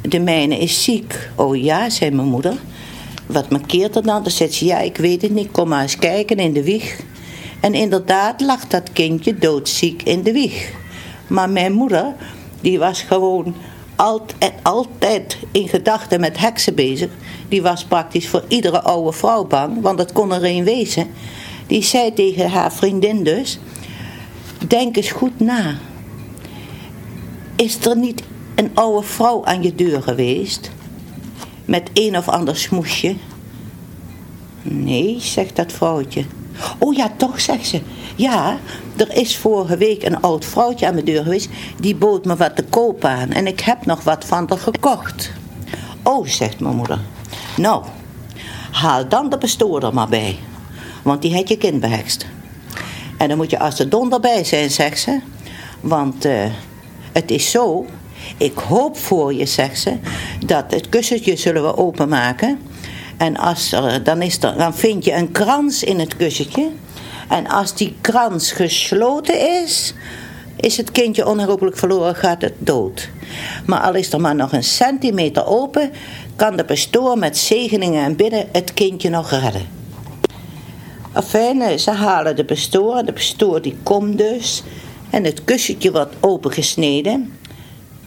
De 0.03 0.21
mijne 0.21 0.59
is 0.59 0.85
ziek. 0.85 1.31
Oh 1.35 1.57
ja, 1.57 1.91
zei 1.91 2.11
mijn 2.11 2.29
moeder. 2.29 2.55
Wat 3.27 3.51
markeert 3.51 3.97
er 3.97 4.03
dan? 4.03 4.23
Dan 4.23 4.33
zei 4.33 4.51
ze, 4.51 4.65
ja 4.65 4.79
ik 4.79 4.97
weet 4.97 5.23
het 5.23 5.31
niet, 5.31 5.51
kom 5.51 5.69
maar 5.69 5.83
eens 5.83 5.99
kijken 5.99 6.37
in 6.37 6.53
de 6.53 6.65
wieg. 6.65 7.01
En 7.61 7.75
inderdaad 7.75 8.41
lag 8.41 8.67
dat 8.67 8.93
kindje 8.93 9.39
doodziek 9.39 10.03
in 10.03 10.23
de 10.23 10.33
wieg. 10.33 10.73
Maar 11.27 11.51
mijn 11.51 11.73
moeder, 11.73 12.15
die 12.61 12.79
was 12.79 13.03
gewoon 13.03 13.55
altijd, 13.97 14.53
altijd 14.63 15.39
in 15.51 15.69
gedachten 15.69 16.21
met 16.21 16.39
heksen 16.39 16.75
bezig. 16.75 17.11
Die 17.49 17.63
was 17.63 17.85
praktisch 17.85 18.29
voor 18.29 18.45
iedere 18.49 18.83
oude 18.83 19.13
vrouw 19.13 19.45
bang, 19.45 19.81
want 19.81 19.99
dat 19.99 20.13
kon 20.13 20.33
er 20.33 20.45
een 20.45 20.65
wezen 20.65 21.07
die 21.67 21.83
zei 21.83 22.13
tegen 22.13 22.51
haar 22.51 22.73
vriendin 22.73 23.25
dus: 23.25 23.59
Denk 24.69 24.97
eens 24.97 25.11
goed 25.11 25.41
na. 25.41 25.79
Is 27.57 27.87
er 27.87 27.97
niet 27.97 28.23
een 28.55 28.71
oude 28.75 29.07
vrouw 29.07 29.45
aan 29.45 29.63
je 29.63 29.75
deur 29.75 30.03
geweest? 30.03 30.71
Met 31.65 31.91
een 31.93 32.17
of 32.17 32.29
ander 32.29 32.57
smoesje? 32.57 33.17
Nee, 34.63 35.21
zegt 35.21 35.57
dat 35.57 35.73
vrouwtje. 35.73 36.25
Oh 36.79 36.95
ja, 36.95 37.11
toch, 37.17 37.41
zegt 37.41 37.67
ze. 37.67 37.81
Ja, 38.17 38.59
er 38.97 39.17
is 39.17 39.37
vorige 39.37 39.77
week 39.77 40.03
een 40.03 40.21
oud 40.21 40.45
vrouwtje 40.45 40.87
aan 40.87 40.95
mijn 40.95 41.07
deur 41.07 41.23
geweest. 41.23 41.49
Die 41.81 41.97
bood 41.97 42.25
me 42.25 42.37
wat 42.37 42.57
te 42.57 42.65
koop 42.65 43.05
aan. 43.05 43.31
En 43.31 43.47
ik 43.47 43.61
heb 43.61 43.87
nog 43.87 44.03
wat 44.03 44.25
van 44.25 44.45
haar 44.49 44.59
gekocht. 44.59 45.33
Oh, 46.03 46.27
zegt 46.27 46.61
mijn 46.61 46.77
moeder. 46.77 47.01
Nou, 47.57 47.85
haal 48.71 49.09
dan 49.09 49.29
de 49.29 49.39
pastoor 49.39 49.83
er 49.83 49.95
maar 49.95 50.09
bij. 50.09 50.39
Want 51.03 51.23
die 51.23 51.33
heeft 51.33 51.49
je 51.49 51.57
kind 51.59 51.81
behekst. 51.81 52.27
En 53.19 53.29
dan 53.29 53.37
moet 53.37 53.51
je 53.51 53.59
als 53.59 53.77
de 53.77 53.89
donder 53.89 54.21
bij 54.21 54.45
zijn, 54.45 54.71
zegt 54.71 55.01
ze. 55.01 55.21
Want 55.81 56.25
eh, 56.25 56.45
het 57.13 57.31
is 57.31 57.51
zo, 57.51 57.87
ik 58.37 58.59
hoop 58.59 58.99
voor 58.99 59.35
je, 59.35 59.47
zegt 59.47 59.81
ze, 59.81 59.97
dat 60.47 60.65
het 60.69 60.89
kussentje 60.89 61.37
zullen 61.37 61.63
we 61.63 61.77
openmaken. 61.77 62.59
En 63.17 63.37
als 63.37 63.75
dan, 64.03 64.23
is 64.23 64.41
dan 64.41 64.75
vind 64.75 65.05
je 65.05 65.13
een 65.13 65.33
krans 65.33 65.83
in 65.83 65.99
het 65.99 66.17
kussentje. 66.17 66.71
En 67.29 67.47
als 67.47 67.75
die 67.75 67.97
krans 68.01 68.53
gesloten 68.53 69.63
is, 69.63 69.95
is 70.57 70.77
het 70.77 70.93
kindje 70.93 71.27
onherroepelijk 71.27 71.77
verloren, 71.77 72.15
gaat 72.15 72.43
het 72.43 72.55
dood. 72.59 73.09
Maar 73.67 73.81
al 73.81 73.95
is 73.95 74.13
er 74.13 74.21
maar 74.21 74.35
nog 74.35 74.53
een 74.53 74.65
centimeter 74.65 75.47
open, 75.47 75.91
kan 76.37 76.57
de 76.57 76.65
pastoor 76.65 77.19
met 77.19 77.37
zegeningen 77.37 78.05
en 78.05 78.17
bidden 78.17 78.49
het 78.53 78.75
kindje 78.75 79.11
nog 79.11 79.31
redden. 79.31 79.67
Afijn, 81.13 81.79
ze 81.79 81.91
halen 81.91 82.37
de 82.37 82.45
pastoor 82.45 83.05
de 83.05 83.13
pastoor 83.13 83.63
die 83.63 83.77
komt 83.83 84.19
dus. 84.19 84.63
En 85.11 85.25
het 85.25 85.45
kussentje 85.45 85.93
wordt 85.93 86.15
opengesneden. 86.21 87.33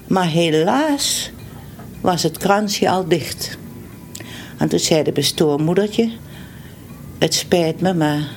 Maar 0.08 0.28
helaas 0.28 1.32
was 2.02 2.24
het 2.24 2.38
kransje 2.38 2.90
al 2.90 3.08
dicht. 3.08 3.58
En 4.58 4.70
toen 4.70 4.80
zei 4.80 5.04
de 5.04 5.12
pastoor, 5.12 5.62
moedertje, 5.62 6.12
het 7.20 7.34
spijt 7.34 7.82
me, 7.82 7.94
maar 7.94 8.30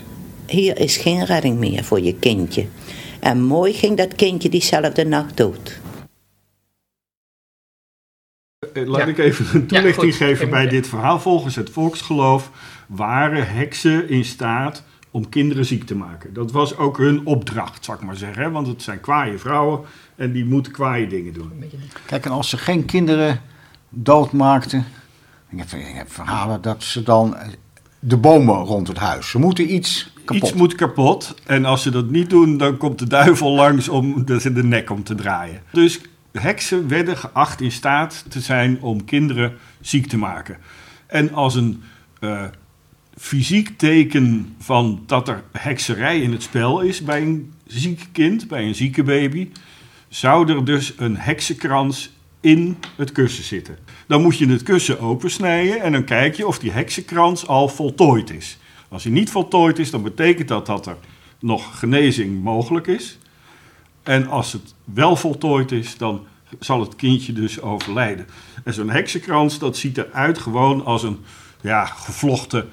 hier 0.47 0.79
is 0.79 0.97
geen 0.97 1.25
redding 1.25 1.59
meer 1.59 1.85
voor 1.85 2.01
je 2.01 2.15
kindje. 2.15 2.67
En 3.21 3.43
mooi 3.43 3.73
ging 3.73 3.97
dat 3.97 4.15
kindje 4.15 4.49
diezelfde 4.49 5.05
nacht 5.05 5.37
dood. 5.37 5.81
Eh, 8.73 8.87
Laat 8.87 9.01
Ja. 9.01 9.07
ik 9.07 9.19
even 9.19 9.47
een 9.61 9.67
toelichting 9.67 10.17
geven 10.17 10.51
bij 10.51 10.69
dit 10.69 10.89
verhaal. 10.89 11.21
Volgens 11.21 11.57
het 11.57 11.71
volksgeloof 11.71 12.51
waren 12.89 13.49
heksen 13.49 14.09
in 14.09 14.25
staat 14.25 14.83
om 15.11 15.29
kinderen 15.29 15.65
ziek 15.65 15.85
te 15.85 15.95
maken. 15.95 16.33
Dat 16.33 16.53
was 16.53 16.77
ook 16.77 16.99
hun 16.99 17.27
opdracht, 17.27 17.85
zal 17.85 17.95
ik 17.95 18.01
maar 18.01 18.17
zeggen. 18.17 18.43
hè, 18.43 18.51
Want 18.51 18.67
het 18.67 18.83
zijn 18.83 19.01
kwaaie 19.01 19.39
vrouwen 19.39 19.81
en 20.17 20.33
die 20.33 20.45
moeten 20.45 20.73
kwaaie 20.73 21.07
dingen 21.07 21.33
doen. 21.33 21.65
Kijk, 22.07 22.25
en 22.25 22.31
als 22.31 22.49
ze 22.49 22.59
geen 22.59 22.85
kinderen 22.85 23.41
doodmaakten. 23.89 24.85
Ik 25.49 25.59
heb, 25.59 25.71
ik 25.73 25.95
heb 25.95 26.13
verhalen 26.13 26.63
dat 26.63 26.83
ze 26.83 27.03
dan 27.03 27.37
eh, 27.37 27.49
de 27.99 28.17
bomen 28.17 28.55
rond 28.55 28.89
het 28.89 28.99
huis. 28.99 29.31
Ze 29.31 29.39
moeten 29.39 29.75
iets 29.75 30.13
kapot. 30.25 30.43
Iets 30.43 30.53
moet 30.53 30.75
kapot 30.75 31.35
en 31.47 31.65
als 31.65 31.83
ze 31.83 31.91
dat 31.91 32.11
niet 32.11 32.31
doen, 32.31 32.57
dan 32.57 32.77
komt 32.77 32.99
de 32.99 33.07
duivel 33.07 33.51
langs 33.51 33.89
om 33.89 34.25
de, 34.25 34.53
de 34.53 34.65
nek 34.65 34.91
om 34.91 35.03
te 35.03 35.15
draaien. 35.15 35.63
Dus 35.73 36.01
heksen 36.33 36.89
werden 36.89 37.17
geacht 37.17 37.61
in 37.61 37.73
staat 37.73 38.25
te 38.29 38.41
zijn 38.41 38.81
om 38.81 39.05
kinderen 39.05 39.57
ziek 39.81 40.07
te 40.07 40.19
maken. 40.19 40.57
En 41.07 41.33
als 41.33 41.55
een 41.55 41.83
eh, 42.21 42.45
fysiek 43.21 43.79
teken 43.79 44.55
van 44.59 45.03
dat 45.07 45.29
er 45.29 45.43
hekserij 45.53 46.21
in 46.21 46.33
het 46.33 46.43
spel 46.43 46.81
is 46.81 47.03
bij 47.03 47.23
een 47.23 47.53
ziek 47.67 48.07
kind, 48.13 48.49
bij 48.49 48.65
een 48.65 48.75
zieke 48.75 49.03
baby, 49.03 49.49
zou 50.09 50.53
er 50.53 50.65
dus 50.65 50.95
een 50.97 51.17
heksenkrans 51.17 52.11
in 52.41 52.77
het 52.97 53.13
kussen 53.13 53.45
zitten. 53.45 53.79
Dan 54.07 54.23
moet 54.23 54.39
je 54.39 54.49
het 54.49 54.63
kussen 54.63 55.01
opensnijden 55.01 55.81
en 55.81 55.93
dan 55.93 56.05
kijk 56.05 56.35
je 56.35 56.47
of 56.47 56.59
die 56.59 56.71
heksenkrans 56.71 57.47
al 57.47 57.69
voltooid 57.69 58.31
is. 58.31 58.59
Als 58.89 59.05
hij 59.05 59.13
niet 59.13 59.31
voltooid 59.31 59.79
is, 59.79 59.91
dan 59.91 60.03
betekent 60.03 60.49
dat 60.49 60.67
dat 60.67 60.87
er 60.87 60.97
nog 61.41 61.79
genezing 61.79 62.43
mogelijk 62.43 62.87
is. 62.87 63.19
En 64.03 64.29
als 64.29 64.53
het 64.53 64.75
wel 64.85 65.17
voltooid 65.17 65.73
is, 65.73 65.97
dan 65.97 66.27
zal 66.59 66.81
het 66.81 66.97
kindje 66.97 67.33
dus 67.33 67.61
overlijden. 67.61 68.27
En 68.65 68.75
zo'n 68.75 68.91
heksenkrans, 68.91 69.59
dat 69.59 69.77
ziet 69.77 69.99
eruit 69.99 70.39
gewoon 70.39 70.85
als 70.85 71.03
een 71.03 71.19
ja, 71.61 71.85
gevlochten 71.85 72.69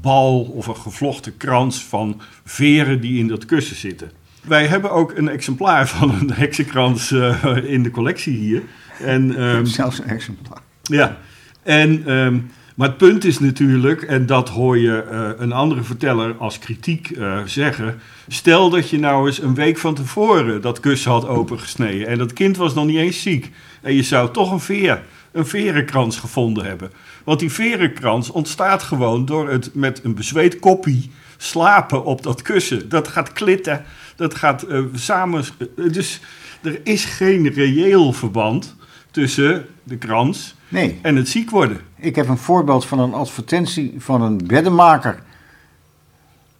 bal 0.00 0.40
of 0.40 0.66
een 0.66 0.76
gevlochten 0.76 1.36
krans 1.36 1.84
van 1.84 2.20
veren 2.44 3.00
die 3.00 3.18
in 3.18 3.28
dat 3.28 3.44
kussen 3.44 3.76
zitten. 3.76 4.10
Wij 4.42 4.66
hebben 4.66 4.90
ook 4.90 5.12
een 5.16 5.28
exemplaar 5.28 5.88
van 5.88 6.10
een 6.10 6.32
heksenkrans 6.32 7.10
eh, 7.10 7.56
in 7.64 7.82
de 7.82 7.90
collectie 7.90 8.36
hier. 8.36 8.62
En, 9.00 9.36
ehm, 9.36 9.64
Zelfs 9.64 9.98
een 9.98 10.08
exemplaar. 10.08 10.60
ja, 10.82 11.18
en, 11.62 12.06
ehm, 12.06 12.38
maar 12.76 12.88
het 12.88 12.96
punt 12.96 13.24
is 13.24 13.38
natuurlijk, 13.38 14.02
en 14.02 14.26
dat 14.26 14.48
hoor 14.48 14.78
je 14.78 15.02
eh, 15.02 15.30
een 15.36 15.52
andere 15.52 15.82
verteller 15.82 16.34
als 16.38 16.58
kritiek 16.58 17.10
eh, 17.10 17.40
zeggen. 17.44 18.00
Stel 18.28 18.70
dat 18.70 18.90
je 18.90 18.98
nou 18.98 19.26
eens 19.26 19.42
een 19.42 19.54
week 19.54 19.78
van 19.78 19.94
tevoren 19.94 20.60
dat 20.60 20.80
kussen 20.80 21.10
had 21.10 21.28
opengesneden 21.28 22.06
en 22.06 22.18
dat 22.18 22.32
kind 22.32 22.56
was 22.56 22.74
nog 22.74 22.86
niet 22.86 22.96
eens 22.96 23.22
ziek. 23.22 23.50
En 23.82 23.94
je 23.94 24.02
zou 24.02 24.30
toch 24.32 24.52
een 24.52 24.60
veer, 24.60 25.02
een 25.36 25.46
verenkrans 25.46 26.18
gevonden 26.18 26.64
hebben. 26.64 26.90
Want 27.24 27.40
die 27.40 27.52
verenkrans 27.52 28.30
ontstaat 28.30 28.82
gewoon 28.82 29.24
door 29.24 29.48
het 29.48 29.74
met 29.74 30.04
een 30.04 30.14
bezweet 30.14 30.58
koppie 30.58 31.10
slapen 31.36 32.04
op 32.04 32.22
dat 32.22 32.42
kussen. 32.42 32.88
Dat 32.88 33.08
gaat 33.08 33.32
klitten, 33.32 33.84
dat 34.16 34.34
gaat 34.34 34.62
eh, 34.62 34.80
samen. 34.94 35.44
eh, 35.58 35.92
dus 35.92 36.20
er 36.62 36.80
is 36.82 37.04
geen 37.04 37.48
reëel 37.48 38.12
verband 38.12 38.76
tussen 39.10 39.66
de 39.82 39.96
krans 39.96 40.54
Nee, 40.68 40.98
en 41.02 41.16
het 41.16 41.28
ziek 41.28 41.50
worden. 41.50 41.80
ik 41.96 42.16
heb 42.16 42.28
een 42.28 42.38
voorbeeld 42.38 42.86
van 42.86 42.98
een 42.98 43.14
advertentie 43.14 43.94
van 43.98 44.22
een 44.22 44.40
beddenmaker. 44.46 45.22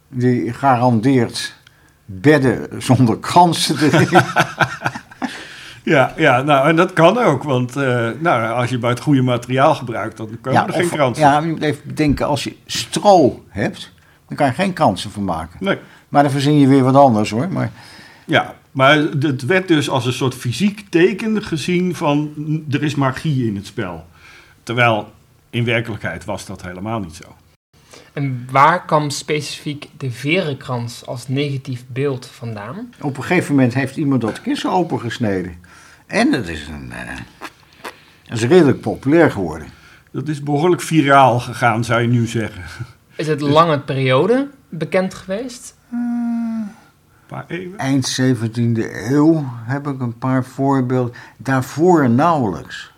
Die 0.09 0.53
garandeert 0.53 1.55
bedden 2.05 2.81
zonder 2.81 3.19
kransen 3.19 3.77
erin. 3.83 4.21
Ja, 5.87 6.13
ja 6.17 6.41
nou, 6.41 6.67
en 6.69 6.75
dat 6.75 6.93
kan 6.93 7.17
ook. 7.17 7.43
Want 7.43 7.75
eh, 7.75 8.09
nou, 8.19 8.53
als 8.53 8.69
je 8.69 8.77
bij 8.77 8.89
het 8.89 8.99
goede 8.99 9.21
materiaal 9.21 9.75
gebruikt, 9.75 10.17
dan 10.17 10.37
komen 10.41 10.67
er 10.67 10.73
geen 10.73 10.83
of- 10.83 10.91
kransen. 10.91 11.23
Ja, 11.23 11.39
je 11.39 11.47
moet 11.47 11.61
even 11.61 11.81
bedenken, 11.85 12.27
als 12.27 12.43
je 12.43 12.55
stro 12.65 13.43
hebt, 13.49 13.91
dan 14.27 14.37
kan 14.37 14.47
je 14.47 14.53
geen 14.53 14.73
kransen 14.73 15.11
van 15.11 15.23
maken. 15.23 15.57
Nee. 15.59 15.77
Maar 16.09 16.23
dan 16.23 16.31
verzin 16.31 16.59
je 16.59 16.67
weer 16.67 16.83
wat 16.83 16.95
anders 16.95 17.29
hoor. 17.29 17.47
Maar 17.49 17.71
Ja, 18.25 18.55
maar 18.71 18.97
het 18.97 19.45
werd 19.45 19.67
dus 19.67 19.89
als 19.89 20.05
een 20.05 20.13
soort 20.13 20.35
fysiek 20.35 20.85
teken 20.89 21.43
gezien 21.43 21.95
van 21.95 22.33
er 22.71 22.83
is 22.83 22.95
magie 22.95 23.47
in 23.47 23.55
het 23.55 23.65
spel. 23.65 24.05
Terwijl 24.63 25.11
in 25.49 25.63
werkelijkheid 25.63 26.25
was 26.25 26.45
dat 26.45 26.61
helemaal 26.61 26.99
niet 26.99 27.15
zo. 27.15 27.35
En 28.13 28.47
waar 28.51 28.85
kwam 28.85 29.09
specifiek 29.09 29.89
de 29.97 30.11
verenkrans 30.11 31.05
als 31.05 31.27
negatief 31.27 31.83
beeld 31.87 32.25
vandaan? 32.25 32.93
op 33.01 33.17
een 33.17 33.23
gegeven 33.23 33.55
moment 33.55 33.73
heeft 33.73 33.97
iemand 33.97 34.21
dat 34.21 34.41
kussen 34.41 34.71
opengesneden. 34.71 35.65
En 36.07 36.31
dat 36.31 36.47
is, 36.47 36.67
een, 36.67 36.91
eh, 36.91 37.15
dat 38.23 38.37
is 38.37 38.43
redelijk 38.43 38.81
populair 38.81 39.31
geworden. 39.31 39.67
Dat 40.11 40.27
is 40.27 40.43
behoorlijk 40.43 40.81
viraal 40.81 41.39
gegaan, 41.39 41.83
zou 41.83 42.01
je 42.01 42.07
nu 42.07 42.27
zeggen. 42.27 42.63
Is 43.15 43.27
het 43.27 43.41
lange 43.41 43.79
periode 43.79 44.49
bekend 44.69 45.13
geweest? 45.13 45.75
Een 45.91 46.71
paar 47.27 47.45
eeuwen. 47.47 47.77
Eind 47.77 48.07
17e 48.07 49.11
eeuw 49.11 49.45
heb 49.47 49.87
ik 49.87 49.99
een 49.99 50.17
paar 50.17 50.45
voorbeelden. 50.45 51.13
Daarvoor 51.37 52.09
nauwelijks. 52.09 52.91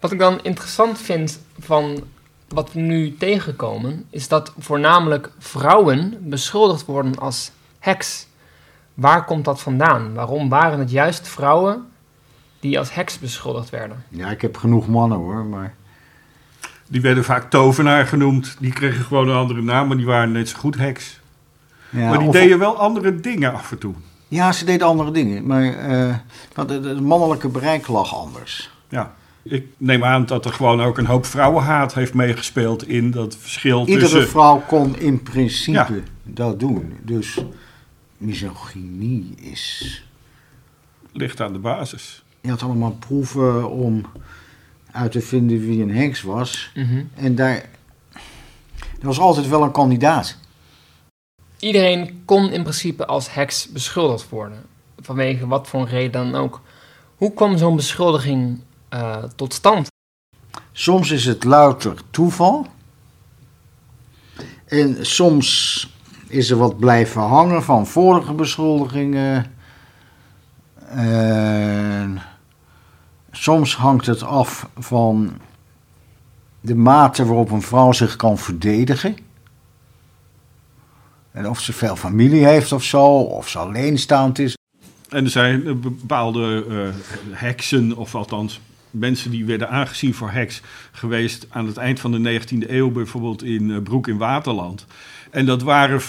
Wat 0.00 0.12
ik 0.12 0.18
dan 0.18 0.42
interessant 0.42 0.98
vind 0.98 1.40
van 1.58 2.04
wat 2.48 2.72
we 2.72 2.80
nu 2.80 3.16
tegenkomen, 3.16 4.06
is 4.10 4.28
dat 4.28 4.52
voornamelijk 4.58 5.30
vrouwen 5.38 6.18
beschuldigd 6.20 6.84
worden 6.84 7.18
als 7.18 7.50
heks. 7.78 8.26
Waar 8.96 9.24
komt 9.24 9.44
dat 9.44 9.60
vandaan? 9.60 10.14
Waarom 10.14 10.48
waren 10.48 10.78
het 10.78 10.90
juist 10.90 11.28
vrouwen 11.28 11.84
die 12.60 12.78
als 12.78 12.94
heks 12.94 13.18
beschuldigd 13.18 13.70
werden? 13.70 14.04
Ja, 14.08 14.30
ik 14.30 14.40
heb 14.42 14.56
genoeg 14.56 14.88
mannen 14.88 15.18
hoor, 15.18 15.44
maar... 15.44 15.74
Die 16.88 17.00
werden 17.00 17.24
vaak 17.24 17.50
tovenaar 17.50 18.06
genoemd. 18.06 18.56
Die 18.60 18.72
kregen 18.72 19.04
gewoon 19.04 19.28
een 19.28 19.36
andere 19.36 19.62
naam, 19.62 19.88
maar 19.88 19.96
die 19.96 20.06
waren 20.06 20.32
net 20.32 20.48
zo 20.48 20.58
goed 20.58 20.76
heks. 20.76 21.20
Ja, 21.90 22.08
maar 22.08 22.18
die 22.18 22.26
of- 22.28 22.34
deden 22.34 22.58
wel 22.58 22.76
andere 22.78 23.20
dingen 23.20 23.52
af 23.54 23.70
en 23.70 23.78
toe. 23.78 23.94
Ja, 24.28 24.52
ze 24.52 24.64
deden 24.64 24.86
andere 24.86 25.10
dingen, 25.10 25.46
maar 25.46 25.64
eh, 25.74 26.14
want 26.54 26.70
het, 26.70 27.00
mannelijke 27.00 27.48
bereik 27.48 27.86
lag 27.88 28.14
anders. 28.14 28.70
Ja. 28.88 29.14
Ik 29.42 29.66
neem 29.76 30.04
aan 30.04 30.26
dat 30.26 30.44
er 30.44 30.52
gewoon 30.52 30.82
ook 30.82 30.98
een 30.98 31.06
hoop 31.06 31.26
vrouwenhaat 31.26 31.94
heeft 31.94 32.14
meegespeeld 32.14 32.88
in 32.88 33.10
dat 33.10 33.36
verschil 33.40 33.78
Iedere 33.80 34.00
tussen... 34.00 34.28
vrouw 34.28 34.62
kon 34.66 34.98
in 34.98 35.22
principe 35.22 35.70
Ja. 35.72 35.88
dat 36.22 36.60
doen. 36.60 36.96
Dus 37.02 37.44
misogynie 38.18 39.34
is... 39.36 40.02
ligt 41.12 41.40
aan 41.40 41.52
de 41.52 41.58
basis. 41.58 42.24
Je 42.40 42.50
had 42.50 42.62
allemaal 42.62 42.96
proeven 42.98 43.70
om 43.70 44.06
uit 44.90 45.12
te 45.12 45.20
vinden 45.20 45.60
wie 45.60 45.82
een 45.82 45.96
heks 45.96 46.22
was. 46.22 46.70
En 47.14 47.34
daar... 47.34 47.68
Er 49.00 49.06
was 49.06 49.18
altijd 49.18 49.48
wel 49.48 49.62
een 49.62 49.70
kandidaat. 49.70 50.38
Iedereen 51.58 52.22
kon 52.24 52.50
in 52.50 52.62
principe 52.62 53.06
als 53.06 53.34
heks 53.34 53.68
beschuldigd 53.68 54.28
worden, 54.28 54.62
vanwege 55.00 55.46
wat 55.46 55.68
voor 55.68 55.80
een 55.80 55.86
reden 55.86 56.12
dan 56.12 56.34
ook. 56.34 56.60
Hoe 57.16 57.34
kwam 57.34 57.58
zo'n 57.58 57.76
beschuldiging 57.76 58.60
eh, 58.88 59.24
tot 59.36 59.54
stand? 59.54 59.88
Soms 60.72 61.10
is 61.10 61.24
het 61.24 61.44
louter 61.44 61.96
toeval. 62.10 62.66
En 64.66 65.06
soms 65.06 65.95
is 66.36 66.50
er 66.50 66.56
wat 66.56 66.78
blijven 66.78 67.22
hangen 67.22 67.62
van 67.62 67.86
vorige 67.86 68.32
beschuldigingen. 68.32 69.54
En 70.88 72.22
soms 73.30 73.76
hangt 73.76 74.06
het 74.06 74.22
af 74.22 74.68
van 74.78 75.38
de 76.60 76.74
mate 76.74 77.26
waarop 77.26 77.50
een 77.50 77.62
vrouw 77.62 77.92
zich 77.92 78.16
kan 78.16 78.38
verdedigen. 78.38 79.16
En 81.30 81.48
of 81.48 81.60
ze 81.60 81.72
veel 81.72 81.96
familie 81.96 82.46
heeft 82.46 82.72
of 82.72 82.82
zo, 82.82 83.06
of 83.20 83.48
ze 83.48 83.58
alleenstaand 83.58 84.38
is. 84.38 84.56
En 85.08 85.24
er 85.24 85.30
zijn 85.30 85.80
bepaalde 85.80 86.64
eh, 86.68 86.76
heksen, 87.30 87.96
of 87.96 88.14
althans 88.14 88.60
mensen 88.90 89.30
die 89.30 89.44
werden 89.44 89.70
aangezien 89.70 90.14
voor 90.14 90.30
heks 90.30 90.60
geweest 90.92 91.46
aan 91.50 91.66
het 91.66 91.76
eind 91.76 92.00
van 92.00 92.12
de 92.12 92.40
19e 92.40 92.70
eeuw, 92.70 92.90
bijvoorbeeld 92.90 93.42
in 93.42 93.70
eh, 93.70 93.82
Broek 93.82 94.08
in 94.08 94.16
Waterland. 94.16 94.86
En 95.30 95.46
dat 95.46 95.62
waren 95.62 96.00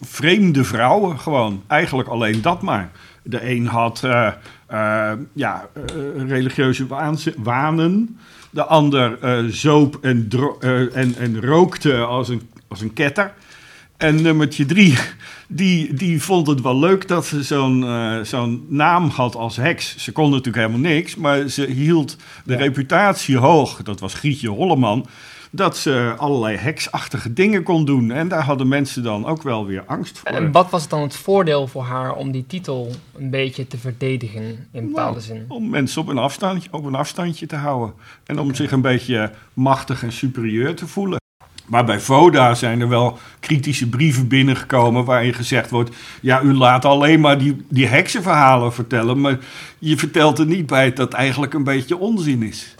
vreemde 0.00 0.64
vrouwen 0.64 1.18
gewoon, 1.18 1.62
eigenlijk 1.66 2.08
alleen 2.08 2.42
dat 2.42 2.62
maar. 2.62 2.90
De 3.22 3.50
een 3.50 3.66
had 3.66 4.04
eh, 4.04 4.32
eh, 4.66 5.12
ja, 5.32 5.68
religieuze 6.26 6.86
wanen, 7.36 8.18
de 8.50 8.64
ander 8.64 9.18
zoop 9.52 9.98
en, 10.00 10.28
en, 10.92 11.14
en 11.16 11.40
rookte 11.40 11.96
als 11.96 12.28
een, 12.28 12.50
als 12.68 12.80
een 12.80 12.92
ketter. 12.92 13.34
En 13.96 14.22
nummertje 14.22 14.66
drie, 14.66 14.98
die, 15.48 15.94
die 15.94 16.22
vond 16.22 16.46
het 16.46 16.60
wel 16.60 16.78
leuk 16.78 17.08
dat 17.08 17.26
ze 17.26 17.42
zo'n 17.42 17.84
eh, 17.84 18.20
zo'n 18.20 18.66
naam 18.68 19.08
had 19.08 19.36
als 19.36 19.56
heks. 19.56 19.96
Ze 19.96 20.12
kon 20.12 20.30
natuurlijk 20.30 20.56
helemaal 20.56 20.92
niks, 20.92 21.16
maar 21.16 21.48
ze 21.48 21.64
hield 21.64 22.16
de 22.44 22.56
reputatie 22.56 23.36
hoog. 23.36 23.82
Dat 23.82 24.00
was 24.00 24.14
Grietje 24.14 24.48
Holleman. 24.48 25.06
Dat 25.50 25.76
ze 25.76 26.14
allerlei 26.16 26.56
heksachtige 26.56 27.32
dingen 27.32 27.62
kon 27.62 27.84
doen. 27.84 28.10
En 28.10 28.28
daar 28.28 28.42
hadden 28.42 28.68
mensen 28.68 29.02
dan 29.02 29.26
ook 29.26 29.42
wel 29.42 29.66
weer 29.66 29.82
angst 29.86 30.18
voor. 30.18 30.30
En 30.30 30.52
wat 30.52 30.70
was 30.70 30.88
dan 30.88 31.02
het 31.02 31.16
voordeel 31.16 31.66
voor 31.66 31.82
haar 31.82 32.14
om 32.14 32.30
die 32.30 32.46
titel 32.46 32.90
een 33.16 33.30
beetje 33.30 33.66
te 33.66 33.78
verdedigen 33.78 34.68
in 34.72 34.86
bepaalde 34.86 35.20
zin? 35.20 35.44
Om 35.48 35.70
mensen 35.70 36.00
op 36.00 36.08
een, 36.08 36.18
afstandje, 36.18 36.68
op 36.72 36.84
een 36.84 36.94
afstandje 36.94 37.46
te 37.46 37.56
houden. 37.56 37.94
En 38.24 38.38
om 38.38 38.54
zich 38.54 38.70
een 38.70 38.80
beetje 38.80 39.30
machtig 39.52 40.02
en 40.02 40.12
superieur 40.12 40.74
te 40.74 40.86
voelen. 40.86 41.22
Maar 41.66 41.84
bij 41.84 42.00
Voda 42.00 42.54
zijn 42.54 42.80
er 42.80 42.88
wel 42.88 43.18
kritische 43.40 43.88
brieven 43.88 44.28
binnengekomen 44.28 45.04
waarin 45.04 45.34
gezegd 45.34 45.70
wordt... 45.70 45.96
ja, 46.20 46.42
u 46.42 46.54
laat 46.54 46.84
alleen 46.84 47.20
maar 47.20 47.38
die, 47.38 47.64
die 47.68 47.86
heksenverhalen 47.86 48.72
vertellen... 48.72 49.20
maar 49.20 49.38
je 49.78 49.96
vertelt 49.96 50.38
er 50.38 50.46
niet 50.46 50.66
bij 50.66 50.92
dat 50.92 51.06
het 51.06 51.14
eigenlijk 51.14 51.54
een 51.54 51.64
beetje 51.64 51.96
onzin 51.96 52.42
is. 52.42 52.74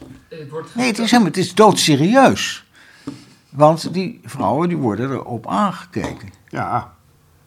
Nee, 0.75 0.87
het 0.87 0.99
is, 0.99 1.11
helemaal, 1.11 1.33
het 1.33 1.37
is 1.37 1.55
doodserieus. 1.55 2.65
Want 3.51 3.93
die 3.95 4.21
vrouwen 4.25 4.69
die 4.69 4.77
worden 4.77 5.11
erop 5.11 5.47
aangekeken. 5.47 6.29
Ja, 6.49 6.95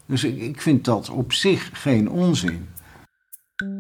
Dus 0.06 0.24
ik, 0.24 0.42
ik 0.42 0.62
vind 0.62 0.86
dat 0.86 1.10
op 1.10 1.34
zich 1.34 1.70
geen 1.74 2.10
onzin. 2.10 2.68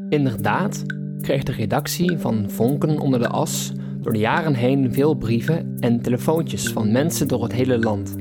Inderdaad 0.10 0.84
kreeg 1.22 1.44
de 1.44 1.52
redactie 1.52 2.18
van 2.18 2.46
Vonken 2.50 3.00
onder 3.00 3.20
de 3.20 3.28
as 3.28 3.72
door 4.08 4.16
de 4.16 4.22
jaren 4.22 4.54
heen 4.54 4.94
veel 4.94 5.14
brieven 5.14 5.78
en 5.80 6.02
telefoontjes 6.02 6.70
van 6.70 6.92
mensen 6.92 7.28
door 7.28 7.44
het 7.44 7.54
hele 7.54 7.80
land. 7.80 8.16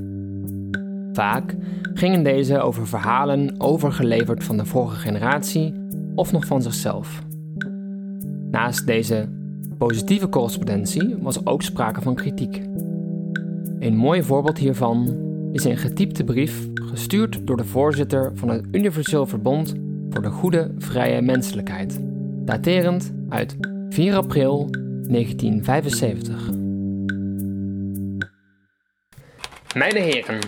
Vaak 1.13 1.57
gingen 1.95 2.23
deze 2.25 2.61
over 2.61 2.87
verhalen 2.87 3.61
overgeleverd 3.61 4.45
van 4.45 4.57
de 4.57 4.65
vorige 4.65 4.97
generatie 4.97 5.75
of 6.15 6.33
nog 6.33 6.47
van 6.47 6.63
zichzelf. 6.63 7.23
Naast 8.51 8.87
deze 8.87 9.29
positieve 9.79 10.29
correspondentie 10.29 11.17
was 11.21 11.47
ook 11.47 11.63
sprake 11.63 12.01
van 12.01 12.15
kritiek. 12.15 12.63
Een 13.79 13.97
mooi 13.97 14.23
voorbeeld 14.23 14.59
hiervan 14.59 15.17
is 15.53 15.65
een 15.65 15.77
getypte 15.77 16.25
brief 16.25 16.69
gestuurd 16.75 17.47
door 17.47 17.57
de 17.57 17.65
voorzitter 17.65 18.31
van 18.35 18.49
het 18.49 18.65
Universeel 18.73 19.27
Verbond 19.27 19.75
voor 20.11 20.23
de 20.23 20.31
Goede 20.31 20.71
Vrije 20.79 21.23
Menselijkheid, 21.23 22.01
daterend 22.45 23.13
uit 23.29 23.57
4 23.89 24.17
april 24.17 24.85
1975. 25.09 26.51
Mijn 29.75 29.97
heren, 29.97 30.39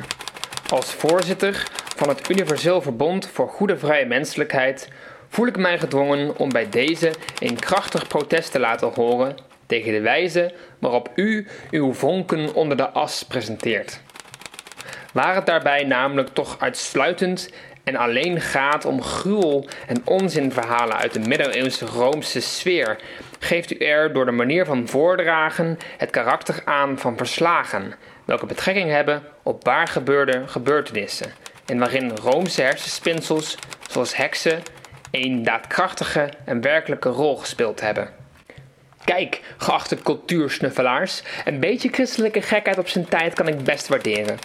als 0.69 0.93
voorzitter 0.93 1.69
van 1.97 2.09
het 2.09 2.31
Universeel 2.31 2.83
Verbond 2.83 3.27
voor 3.27 3.49
Goede 3.49 3.79
Vrije 3.79 4.07
Menselijkheid 4.07 4.89
voel 5.29 5.47
ik 5.47 5.57
mij 5.57 5.79
gedwongen 5.79 6.39
om 6.39 6.49
bij 6.49 6.69
deze 6.69 7.13
een 7.39 7.59
krachtig 7.59 8.07
protest 8.07 8.53
te 8.53 8.59
laten 8.59 8.93
horen 8.95 9.37
tegen 9.67 9.93
de 9.93 10.01
wijze 10.01 10.55
waarop 10.79 11.11
u 11.15 11.47
uw 11.71 11.93
vonken 11.93 12.55
onder 12.55 12.77
de 12.77 12.89
as 12.89 13.23
presenteert. 13.23 14.01
Waar 15.13 15.35
het 15.35 15.47
daarbij 15.47 15.85
namelijk 15.85 16.29
toch 16.29 16.57
uitsluitend 16.61 17.51
en 17.89 17.97
alleen 17.97 18.41
gaat 18.41 18.85
om 18.85 19.03
gruwel 19.03 19.67
en 19.87 20.03
onzinverhalen 20.05 20.97
uit 20.97 21.13
de 21.13 21.21
middeleeuwse 21.21 21.87
Roomse 21.87 22.41
sfeer, 22.41 22.99
geeft 23.39 23.73
u 23.73 23.77
er 23.77 24.13
door 24.13 24.25
de 24.25 24.31
manier 24.31 24.65
van 24.65 24.89
voordragen 24.89 25.79
het 25.97 26.11
karakter 26.11 26.63
aan 26.65 26.99
van 26.99 27.17
verslagen, 27.17 27.95
welke 28.25 28.47
betrekking 28.47 28.91
hebben 28.91 29.23
op 29.43 29.65
waar 29.65 29.89
gebeurde 29.89 30.43
gebeurtenissen, 30.47 31.33
en 31.67 31.79
waarin 31.79 32.17
Roomse 32.17 32.63
hersenspinsels, 32.63 33.59
zoals 33.91 34.17
heksen, 34.17 34.63
een 35.11 35.43
daadkrachtige 35.43 36.29
en 36.45 36.61
werkelijke 36.61 37.09
rol 37.09 37.37
gespeeld 37.37 37.81
hebben. 37.81 38.09
Kijk, 39.05 39.41
geachte 39.57 39.97
cultuursnuffelaars, 39.97 41.23
een 41.45 41.61
beetje 41.61 41.89
christelijke 41.89 42.43
gekheid 42.43 42.79
op 42.79 42.89
zijn 42.89 43.09
tijd 43.09 43.35
kan 43.35 43.49
ik 43.49 43.65
best 43.65 43.89
waarderen. 43.89 44.39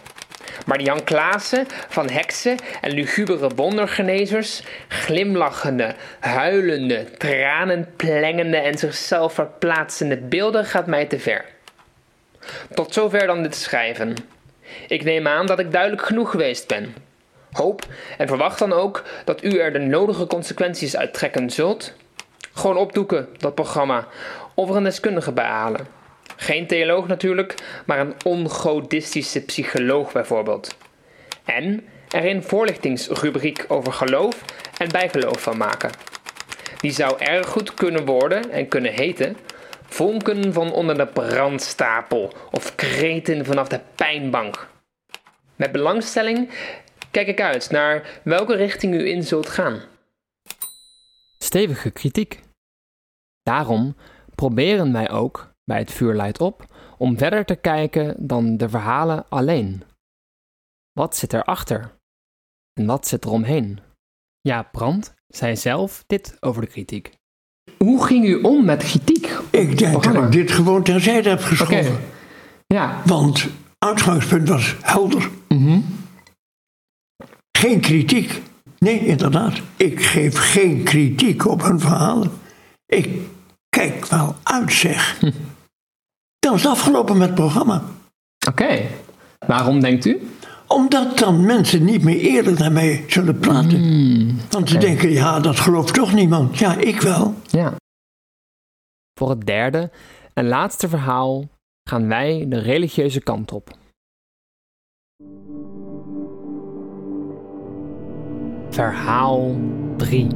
Maar 0.65 0.81
Jan 0.81 1.03
Klaassen 1.03 1.67
van 1.87 2.09
heksen 2.09 2.57
en 2.81 2.91
lugubere 2.91 3.49
wondergenezers, 3.55 4.63
glimlachende, 4.87 5.95
huilende, 6.19 7.05
tranenplengende 7.17 8.57
en 8.57 8.77
zichzelf 8.77 9.33
verplaatsende 9.33 10.17
beelden 10.17 10.65
gaat 10.65 10.87
mij 10.87 11.05
te 11.05 11.19
ver. 11.19 11.45
Tot 12.73 12.93
zover 12.93 13.27
dan 13.27 13.43
dit 13.43 13.55
schrijven. 13.55 14.15
Ik 14.87 15.03
neem 15.03 15.27
aan 15.27 15.45
dat 15.45 15.59
ik 15.59 15.71
duidelijk 15.71 16.05
genoeg 16.05 16.31
geweest 16.31 16.67
ben. 16.67 16.95
Hoop 17.51 17.85
en 18.17 18.27
verwacht 18.27 18.59
dan 18.59 18.73
ook 18.73 19.03
dat 19.25 19.43
u 19.43 19.57
er 19.57 19.73
de 19.73 19.79
nodige 19.79 20.27
consequenties 20.27 20.97
uit 20.97 21.13
trekken 21.13 21.49
zult. 21.49 21.93
Gewoon 22.53 22.77
opdoeken, 22.77 23.27
dat 23.37 23.55
programma, 23.55 24.07
of 24.53 24.69
er 24.69 24.75
een 24.75 24.83
deskundige 24.83 25.31
bij 25.31 25.45
halen. 25.45 26.02
Geen 26.43 26.67
theoloog 26.67 27.07
natuurlijk, 27.07 27.55
maar 27.85 27.99
een 27.99 28.13
ongodistische 28.23 29.41
psycholoog 29.41 30.11
bijvoorbeeld. 30.11 30.77
En 31.45 31.87
er 32.09 32.25
een 32.25 32.43
voorlichtingsrubriek 32.43 33.65
over 33.67 33.93
geloof 33.93 34.43
en 34.77 34.91
bijgeloof 34.91 35.41
van 35.41 35.57
maken. 35.57 35.91
Die 36.79 36.91
zou 36.91 37.17
erg 37.19 37.47
goed 37.47 37.73
kunnen 37.73 38.05
worden 38.05 38.51
en 38.51 38.67
kunnen 38.67 38.93
heten 38.93 39.37
Vonken 39.85 40.53
van 40.53 40.71
onder 40.71 40.97
de 40.97 41.07
brandstapel 41.07 42.33
of 42.51 42.75
kreten 42.75 43.45
vanaf 43.45 43.67
de 43.67 43.79
pijnbank. 43.95 44.67
Met 45.55 45.71
belangstelling 45.71 46.49
kijk 47.11 47.27
ik 47.27 47.41
uit 47.41 47.71
naar 47.71 48.21
welke 48.23 48.55
richting 48.55 48.93
u 48.93 49.09
in 49.09 49.23
zult 49.23 49.49
gaan. 49.49 49.81
Stevige 51.37 51.91
kritiek. 51.91 52.39
Daarom 53.43 53.95
proberen 54.35 54.93
wij 54.93 55.09
ook 55.09 55.52
bij 55.65 55.77
het 55.79 55.91
vuur 55.91 56.13
leidt 56.13 56.41
op 56.41 56.65
om 56.97 57.17
verder 57.17 57.45
te 57.45 57.55
kijken 57.55 58.15
dan 58.27 58.57
de 58.57 58.69
verhalen 58.69 59.25
alleen. 59.29 59.83
Wat 60.91 61.15
zit 61.15 61.33
erachter? 61.33 61.95
En 62.79 62.85
wat 62.85 63.07
zit 63.07 63.23
er 63.23 63.31
omheen? 63.31 63.79
Ja, 64.41 64.63
Brand 64.63 65.13
zei 65.27 65.55
zelf 65.57 66.03
dit 66.07 66.37
over 66.39 66.61
de 66.61 66.67
kritiek. 66.67 67.11
Hoe 67.77 68.05
ging 68.05 68.25
u 68.25 68.41
om 68.41 68.65
met 68.65 68.83
kritiek? 68.83 69.39
Ik 69.49 69.77
denk 69.77 70.03
dat 70.03 70.15
ik 70.15 70.31
dit 70.31 70.51
gewoon 70.51 70.83
terzijde 70.83 71.29
heb 71.29 71.39
geschoven. 71.39 71.99
Ja. 72.65 73.01
Want 73.05 73.47
uitgangspunt 73.77 74.49
was 74.49 74.75
helder. 74.81 75.29
Mhm. 75.47 75.79
Geen 77.57 77.79
kritiek. 77.79 78.41
Nee, 78.77 78.99
inderdaad. 78.99 79.61
Ik 79.77 80.03
geef 80.03 80.51
geen 80.51 80.83
kritiek 80.83 81.45
op 81.45 81.61
hun 81.61 81.79
verhalen. 81.79 82.31
Ik 82.85 83.09
kijk 83.69 84.05
wel 84.05 84.35
uit, 84.43 84.73
zeg. 84.73 85.21
Dan 86.43 86.53
is 86.53 86.63
het 86.63 86.71
afgelopen 86.71 87.17
met 87.17 87.27
het 87.27 87.35
programma. 87.35 87.83
Oké. 88.47 88.81
Waarom 89.47 89.79
denkt 89.79 90.05
u? 90.05 90.27
Omdat 90.67 91.17
dan 91.17 91.45
mensen 91.45 91.83
niet 91.83 92.03
meer 92.03 92.17
eerlijk 92.17 92.57
naar 92.57 92.71
mij 92.71 93.05
zullen 93.07 93.39
praten. 93.39 94.39
Want 94.49 94.69
ze 94.69 94.77
denken, 94.77 95.11
ja, 95.11 95.39
dat 95.39 95.59
gelooft 95.59 95.93
toch 95.93 96.13
niemand. 96.13 96.57
Ja, 96.57 96.75
ik 96.75 97.01
wel. 97.01 97.33
Ja. 97.47 97.73
Voor 99.19 99.29
het 99.29 99.45
derde 99.45 99.91
en 100.33 100.47
laatste 100.47 100.89
verhaal 100.89 101.49
gaan 101.89 102.07
wij 102.07 102.45
de 102.49 102.59
religieuze 102.59 103.19
kant 103.19 103.51
op. 103.51 103.69
Verhaal 108.69 109.55
3. 109.97 110.27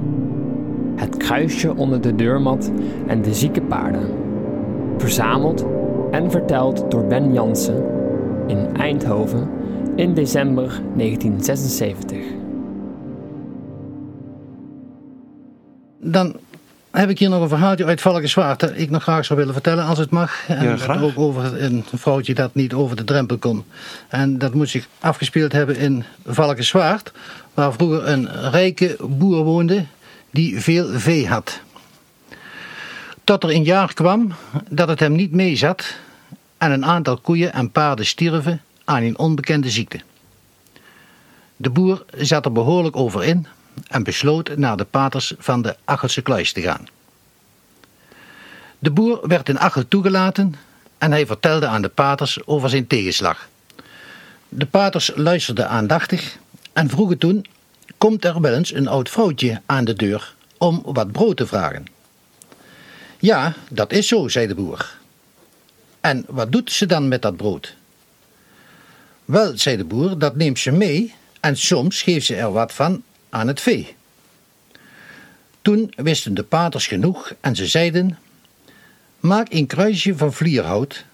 Het 0.96 1.18
kruisje 1.18 1.76
onder 1.76 2.02
de 2.02 2.16
deurmat 2.16 2.72
en 3.08 3.22
de 3.22 3.34
zieke 3.34 3.62
paarden. 3.62 4.26
Verzameld 4.98 5.66
en 6.12 6.32
verteld 6.32 6.92
door 6.92 7.06
Ben 7.06 7.34
Jansen 7.34 7.84
in 8.48 8.76
Eindhoven 8.76 9.50
in 9.96 10.14
december 10.14 10.82
1976. 10.96 12.18
Dan 16.02 16.36
heb 16.92 17.10
ik 17.10 17.20
hier 17.20 17.30
nog 17.30 17.42
een 17.42 17.48
verhaaltje 17.48 17.86
uit 17.86 18.02
Valkenswaard 18.02 18.60
dat 18.60 18.72
ik 18.76 18.90
nog 18.90 19.04
graag 19.04 19.26
zou 19.26 19.40
willen 19.40 19.54
vertellen 19.54 19.86
als 19.86 19.98
het 19.98 20.10
mag. 20.10 20.48
En 20.48 20.64
Ja, 20.64 20.78
graag. 20.78 21.02
ook 21.02 21.18
over 21.20 21.64
een 21.64 21.84
vrouwtje 21.94 22.34
dat 22.34 22.56
niet 22.56 22.74
over 22.74 22.96
de 22.96 23.04
drempel 23.04 23.38
kon. 23.38 23.64
En 24.08 24.38
dat 24.38 24.54
moet 24.54 24.70
zich 24.70 24.88
afgespeeld 25.00 25.52
hebben 25.52 25.78
in 25.78 26.04
Valkenswaard, 26.26 27.12
waar 27.54 27.74
vroeger 27.74 28.08
een 28.08 28.30
rijke 28.50 28.96
boer 29.10 29.44
woonde 29.44 29.86
die 30.32 30.62
veel 30.62 30.88
vee 30.88 31.28
had. 31.28 31.62
Tot 33.28 33.44
er 33.44 33.50
een 33.50 33.64
jaar 33.64 33.94
kwam 33.94 34.34
dat 34.70 34.88
het 34.88 35.00
hem 35.00 35.12
niet 35.12 35.32
meezat 35.32 35.96
en 36.58 36.72
een 36.72 36.86
aantal 36.86 37.18
koeien 37.18 37.54
en 37.54 37.72
paarden 37.72 38.06
stierven 38.06 38.62
aan 38.84 39.04
een 39.04 39.18
onbekende 39.18 39.70
ziekte. 39.70 40.00
De 41.56 41.70
boer 41.70 42.06
zat 42.18 42.46
er 42.46 42.52
behoorlijk 42.52 42.96
over 42.96 43.24
in 43.24 43.48
en 43.88 44.04
besloot 44.04 44.58
naar 44.58 44.78
de 44.78 44.84
paters 44.84 45.34
van 45.38 45.62
de 45.62 45.76
Achelse 45.86 46.22
kluis 46.22 46.54
te 46.54 46.62
gaan. 46.62 46.88
De 48.80 48.92
boer 48.92 49.20
werd 49.28 49.50
in 49.50 49.60
Achel 49.60 49.88
toegelaten 49.88 50.56
en 50.98 51.12
hij 51.12 51.26
vertelde 51.26 51.68
aan 51.68 51.82
de 51.82 51.90
paters 51.90 52.46
over 52.46 52.70
zijn 52.70 52.88
tegenslag. 52.88 53.48
De 54.50 54.66
paters 54.66 55.12
luisterden 55.16 55.70
aandachtig 55.70 56.38
en 56.74 56.90
vroegen 56.90 57.18
toen: 57.18 57.46
Komt 57.98 58.26
er 58.26 58.42
wel 58.42 58.54
eens 58.54 58.74
een 58.74 58.88
oud 58.88 59.10
vrouwtje 59.10 59.62
aan 59.66 59.86
de 59.86 59.94
deur 59.94 60.36
om 60.58 60.82
wat 60.86 61.12
brood 61.12 61.38
te 61.38 61.48
vragen? 61.48 61.97
Ja, 63.20 63.54
dat 63.70 63.92
is 63.92 64.08
zo, 64.08 64.28
zei 64.28 64.48
de 64.48 64.56
boer. 64.56 64.98
En 66.02 66.26
wat 66.28 66.52
doet 66.52 66.72
ze 66.72 66.86
dan 66.86 67.08
met 67.08 67.22
dat 67.22 67.38
brood? 67.38 67.76
Wel, 69.26 69.58
zei 69.58 69.78
de 69.78 69.84
boer, 69.84 70.18
dat 70.18 70.36
neemt 70.36 70.60
ze 70.60 70.72
mee 70.72 71.14
en 71.40 71.58
soms 71.58 72.02
geeft 72.02 72.26
ze 72.26 72.36
er 72.36 72.52
wat 72.52 72.74
van 72.74 73.04
aan 73.30 73.48
het 73.48 73.62
vee. 73.62 73.96
Toen 75.62 75.94
wisten 75.96 76.34
de 76.34 76.44
paters 76.44 76.88
genoeg 76.88 77.34
en 77.40 77.56
ze 77.56 77.68
zeiden: 77.68 78.18
Maak 79.20 79.54
een 79.54 79.68
kruisje 79.68 80.18
van 80.18 80.34
vlierhout 80.34 81.06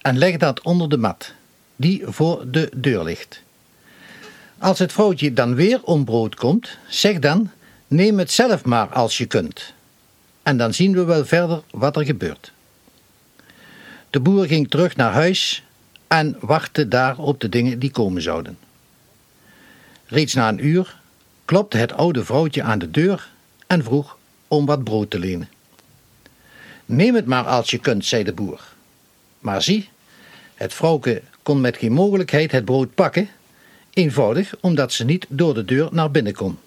en 0.00 0.18
leg 0.18 0.36
dat 0.36 0.62
onder 0.62 0.88
de 0.88 0.96
mat, 0.96 1.32
die 1.76 2.02
voor 2.06 2.44
de 2.50 2.70
deur 2.74 3.02
ligt. 3.04 3.42
Als 4.58 4.78
het 4.78 4.92
vrouwtje 4.92 5.32
dan 5.32 5.54
weer 5.54 5.82
om 5.82 6.04
brood 6.04 6.34
komt, 6.34 6.78
zeg 6.88 7.18
dan: 7.18 7.50
Neem 7.86 8.18
het 8.18 8.30
zelf 8.30 8.64
maar 8.64 8.88
als 8.88 9.18
je 9.18 9.26
kunt. 9.26 9.72
En 10.42 10.56
dan 10.56 10.74
zien 10.74 10.92
we 10.92 11.04
wel 11.04 11.24
verder 11.24 11.62
wat 11.70 11.96
er 11.96 12.04
gebeurt. 12.04 12.52
De 14.10 14.20
boer 14.20 14.46
ging 14.46 14.70
terug 14.70 14.96
naar 14.96 15.12
huis 15.12 15.62
en 16.06 16.36
wachtte 16.40 16.88
daar 16.88 17.18
op 17.18 17.40
de 17.40 17.48
dingen 17.48 17.78
die 17.78 17.90
komen 17.90 18.22
zouden. 18.22 18.58
Reeds 20.06 20.34
na 20.34 20.48
een 20.48 20.66
uur 20.66 21.00
klopte 21.44 21.76
het 21.76 21.92
oude 21.92 22.24
vrouwtje 22.24 22.62
aan 22.62 22.78
de 22.78 22.90
deur 22.90 23.30
en 23.66 23.84
vroeg 23.84 24.18
om 24.48 24.66
wat 24.66 24.84
brood 24.84 25.10
te 25.10 25.18
lenen. 25.18 25.48
Neem 26.84 27.14
het 27.14 27.26
maar 27.26 27.44
als 27.44 27.70
je 27.70 27.78
kunt, 27.78 28.04
zei 28.04 28.24
de 28.24 28.32
boer. 28.32 28.60
Maar 29.38 29.62
zie, 29.62 29.88
het 30.54 30.74
vrouwke 30.74 31.22
kon 31.42 31.60
met 31.60 31.76
geen 31.76 31.92
mogelijkheid 31.92 32.52
het 32.52 32.64
brood 32.64 32.94
pakken, 32.94 33.28
eenvoudig 33.90 34.54
omdat 34.60 34.92
ze 34.92 35.04
niet 35.04 35.26
door 35.28 35.54
de 35.54 35.64
deur 35.64 35.88
naar 35.92 36.10
binnen 36.10 36.34
kon. 36.34 36.58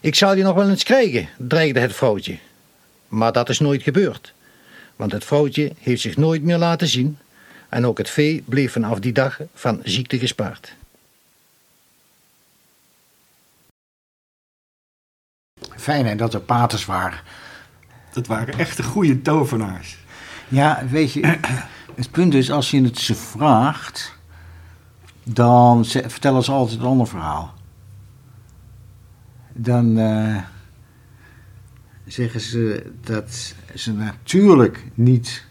Ik 0.00 0.14
zal 0.14 0.36
je 0.36 0.42
nog 0.42 0.54
wel 0.54 0.68
eens 0.68 0.82
krijgen, 0.82 1.28
dreigde 1.36 1.80
het 1.80 1.94
vrouwtje. 1.94 2.38
Maar 3.08 3.32
dat 3.32 3.48
is 3.48 3.58
nooit 3.58 3.82
gebeurd, 3.82 4.34
want 4.96 5.12
het 5.12 5.24
vrouwtje 5.24 5.72
heeft 5.78 6.00
zich 6.00 6.16
nooit 6.16 6.42
meer 6.42 6.58
laten 6.58 6.88
zien 6.88 7.18
en 7.68 7.86
ook 7.86 7.98
het 7.98 8.10
vee 8.10 8.42
bleef 8.46 8.72
vanaf 8.72 8.98
die 8.98 9.12
dag 9.12 9.40
van 9.54 9.80
ziekte 9.84 10.18
gespaard. 10.18 10.74
Fijn 15.76 16.06
hè, 16.06 16.16
dat 16.16 16.34
er 16.34 16.40
paters 16.40 16.84
waren. 16.84 17.20
Dat 18.12 18.26
waren 18.26 18.58
echte 18.58 18.82
goede 18.82 19.22
tovenaars. 19.22 19.96
Ja, 20.48 20.82
weet 20.90 21.12
je, 21.12 21.38
het 21.94 22.10
punt 22.10 22.34
is, 22.34 22.50
als 22.50 22.70
je 22.70 22.82
het 22.82 22.98
ze 22.98 23.14
vraagt, 23.14 24.14
dan 25.22 25.84
vertellen 25.84 26.42
ze 26.42 26.52
altijd 26.52 26.80
een 26.80 26.86
ander 26.86 27.06
verhaal. 27.06 27.54
Dan 29.58 29.98
eh, 29.98 30.42
zeggen 32.04 32.40
ze 32.40 32.92
dat 33.00 33.54
ze 33.74 33.92
natuurlijk 33.92 34.84
niet 34.94 35.46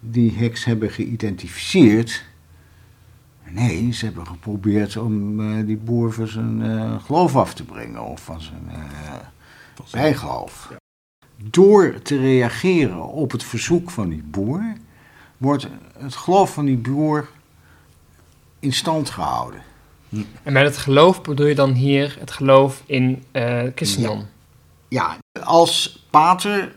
die 0.00 0.32
heks 0.32 0.64
hebben 0.64 0.90
geïdentificeerd. 0.90 2.24
Nee, 3.50 3.92
ze 3.92 4.04
hebben 4.04 4.26
geprobeerd 4.26 4.96
om 4.96 5.40
eh, 5.40 5.66
die 5.66 5.76
boer 5.76 6.12
van 6.12 6.26
zijn 6.28 6.62
eh, 6.62 7.04
geloof 7.04 7.36
af 7.36 7.54
te 7.54 7.64
brengen 7.64 8.04
of 8.04 8.24
van 8.24 8.40
zijn 8.40 8.70
bijgeloof. 9.90 10.72
Door 11.36 12.02
te 12.02 12.16
reageren 12.16 13.04
op 13.04 13.30
het 13.30 13.44
verzoek 13.44 13.90
van 13.90 14.08
die 14.08 14.22
boer, 14.22 14.72
wordt 15.36 15.68
het 15.98 16.16
geloof 16.16 16.52
van 16.52 16.64
die 16.64 16.76
boer 16.76 17.28
in 18.58 18.72
stand 18.72 19.10
gehouden. 19.10 19.62
En 20.42 20.52
met 20.52 20.64
het 20.64 20.76
geloof 20.76 21.22
bedoel 21.22 21.46
je 21.46 21.54
dan 21.54 21.72
hier 21.72 22.16
het 22.18 22.30
geloof 22.30 22.82
in 22.86 23.24
eh 23.32 23.62
christendom? 23.74 24.26
Ja, 24.88 25.16
als 25.44 26.06
pater 26.10 26.74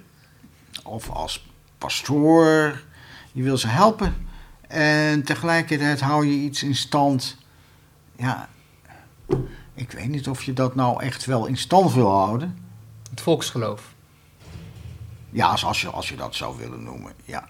of 0.84 1.10
als 1.10 1.48
pastoor, 1.78 2.82
je 3.32 3.44
wil 3.44 3.58
ze 3.58 3.68
helpen 3.68 4.16
en 4.68 5.24
tegelijkertijd 5.24 6.02
hou 6.02 6.26
je 6.26 6.34
iets 6.34 6.64
in 6.64 6.76
stand. 6.76 7.38
Ja, 8.18 8.50
ik 9.74 9.92
weet 9.92 10.08
niet 10.08 10.28
of 10.28 10.44
je 10.44 10.54
dat 10.54 10.76
nou 10.76 11.04
echt 11.04 11.26
wel 11.26 11.46
in 11.46 11.58
stand 11.58 11.94
wil 11.94 12.10
houden. 12.10 12.58
Het 13.10 13.22
volksgeloof. 13.22 13.94
Ja, 15.30 15.48
als, 15.48 15.66
als, 15.66 15.82
je, 15.82 15.90
als 15.90 16.10
je 16.10 16.16
dat 16.16 16.36
zou 16.36 16.58
willen 16.58 16.84
noemen, 16.84 17.14
ja. 17.26 17.46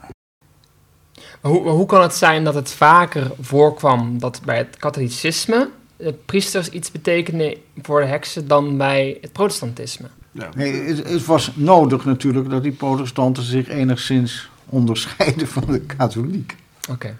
Maar 1.41 1.51
hoe, 1.51 1.69
hoe 1.69 1.85
kan 1.85 2.01
het 2.01 2.13
zijn 2.13 2.43
dat 2.43 2.53
het 2.53 2.71
vaker 2.71 3.31
voorkwam 3.41 4.19
dat 4.19 4.41
bij 4.45 4.57
het 4.57 4.77
katholicisme 4.77 5.69
de 5.97 6.13
priesters 6.25 6.69
iets 6.69 6.91
betekenden 6.91 7.55
voor 7.81 7.99
de 8.01 8.07
heksen 8.07 8.47
dan 8.47 8.77
bij 8.77 9.17
het 9.21 9.31
protestantisme? 9.31 10.07
Ja. 10.31 10.49
Nee, 10.55 10.73
het, 10.73 11.09
het 11.09 11.25
was 11.25 11.51
nodig 11.55 12.05
natuurlijk 12.05 12.49
dat 12.49 12.63
die 12.63 12.71
protestanten 12.71 13.43
zich 13.43 13.67
enigszins 13.67 14.49
onderscheiden 14.69 15.47
van 15.47 15.63
de 15.67 15.79
katholiek. 15.79 16.55
Oké. 16.89 17.17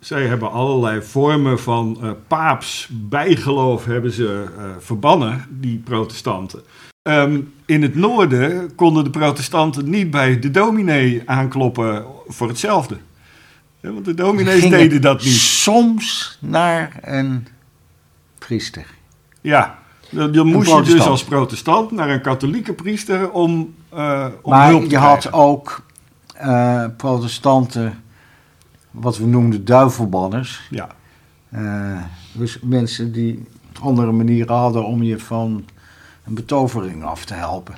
Zij 0.00 0.26
hebben 0.26 0.50
allerlei 0.50 1.02
vormen 1.02 1.58
van 1.58 1.98
eh, 2.02 2.10
paaps 2.26 2.88
bijgeloof 2.90 3.84
hebben 3.84 4.12
ze 4.12 4.44
eh, 4.56 4.64
verbannen, 4.78 5.46
die 5.50 5.78
protestanten. 5.78 6.62
Ehm, 7.02 7.40
in 7.66 7.82
het 7.82 7.94
noorden 7.94 8.74
konden 8.74 9.04
de 9.04 9.10
protestanten 9.10 9.90
niet 9.90 10.10
bij 10.10 10.38
de 10.38 10.50
dominee 10.50 11.22
aankloppen 11.26 12.04
voor 12.26 12.48
hetzelfde. 12.48 12.96
Ja, 13.80 13.92
want 13.92 14.04
de 14.04 14.14
dominees 14.14 14.60
Gingen 14.60 14.78
deden 14.78 15.00
dat 15.00 15.22
niet. 15.22 15.32
Soms 15.34 16.38
naar 16.40 16.98
een 17.00 17.46
priester. 18.38 18.86
Ja, 19.40 19.78
dan, 20.10 20.32
dan 20.32 20.46
moest 20.46 20.70
je 20.70 20.82
dus 20.82 21.06
als 21.06 21.24
protestant 21.24 21.90
naar 21.90 22.10
een 22.10 22.20
katholieke 22.22 22.72
priester 22.72 23.30
om, 23.30 23.74
eh 23.88 24.26
om 24.42 24.50
maar 24.50 24.68
hulp 24.68 24.82
te 24.82 24.88
je 24.90 24.98
had 24.98 25.32
ook 25.32 25.82
eh, 26.34 26.84
protestanten, 26.96 28.02
wat 28.90 29.18
we 29.18 29.26
noemden 29.26 29.64
duivelbanners. 29.64 30.66
Ja, 30.70 30.88
Eh, 31.50 32.02
dus 32.32 32.58
mensen 32.62 33.12
die 33.12 33.46
andere 33.80 34.12
manieren 34.12 34.54
hadden 34.54 34.84
om 34.84 35.02
je 35.02 35.18
van 35.18 35.64
een 36.24 36.34
betovering 36.34 37.04
af 37.04 37.24
te 37.24 37.34
helpen. 37.34 37.74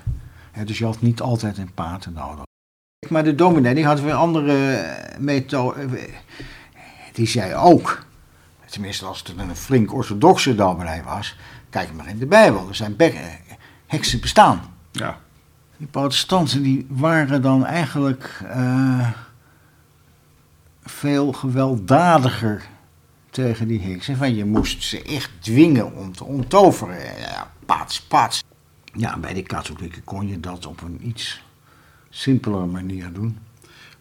Dus 0.64 0.78
je 0.78 0.84
had 0.84 1.00
niet 1.00 1.20
altijd 1.20 1.58
een 1.58 1.74
pater 1.74 2.12
nodig. 2.12 2.44
Maar 3.10 3.24
de 3.24 3.34
dominee 3.34 3.74
die 3.74 3.86
had 3.86 4.00
weer 4.00 4.14
andere 4.14 4.86
methoden. 5.18 5.90
Die 7.12 7.26
zei 7.26 7.54
ook, 7.54 8.04
tenminste 8.66 9.04
als 9.04 9.18
het 9.18 9.38
een 9.38 9.56
flink 9.56 9.94
orthodoxe 9.94 10.54
dominee 10.54 11.02
was, 11.02 11.36
kijk 11.70 11.92
maar 11.92 12.08
in 12.08 12.18
de 12.18 12.26
Bijbel, 12.26 12.68
er 12.68 12.74
zijn 12.74 12.98
eh, 12.98 13.14
heksen 13.86 14.20
bestaan. 14.20 14.60
ja. 14.92 15.18
Die 15.76 15.88
protestanten 15.88 16.62
die 16.62 16.86
waren 16.88 17.42
dan 17.42 17.64
eigenlijk 17.66 18.40
eh, 18.48 19.08
veel 20.82 21.32
gewelddadiger 21.32 22.68
tegen 23.30 23.68
die 23.68 23.80
heksen. 23.80 24.16
Van 24.16 24.34
je 24.34 24.44
moest 24.44 24.82
ze 24.82 25.02
echt 25.02 25.30
dwingen 25.38 25.94
om 25.96 26.12
te 26.12 26.24
onttoveren. 26.24 27.18
Ja, 27.20 27.50
paats, 27.66 28.02
paats. 28.02 28.42
Ja, 28.92 29.18
bij 29.18 29.34
de 29.34 29.42
katholieken 29.42 30.04
kon 30.04 30.28
je 30.28 30.40
dat 30.40 30.66
op 30.66 30.82
een 30.82 31.00
iets 31.02 31.42
simpelere 32.10 32.66
manier 32.66 33.10
doen. 33.12 33.38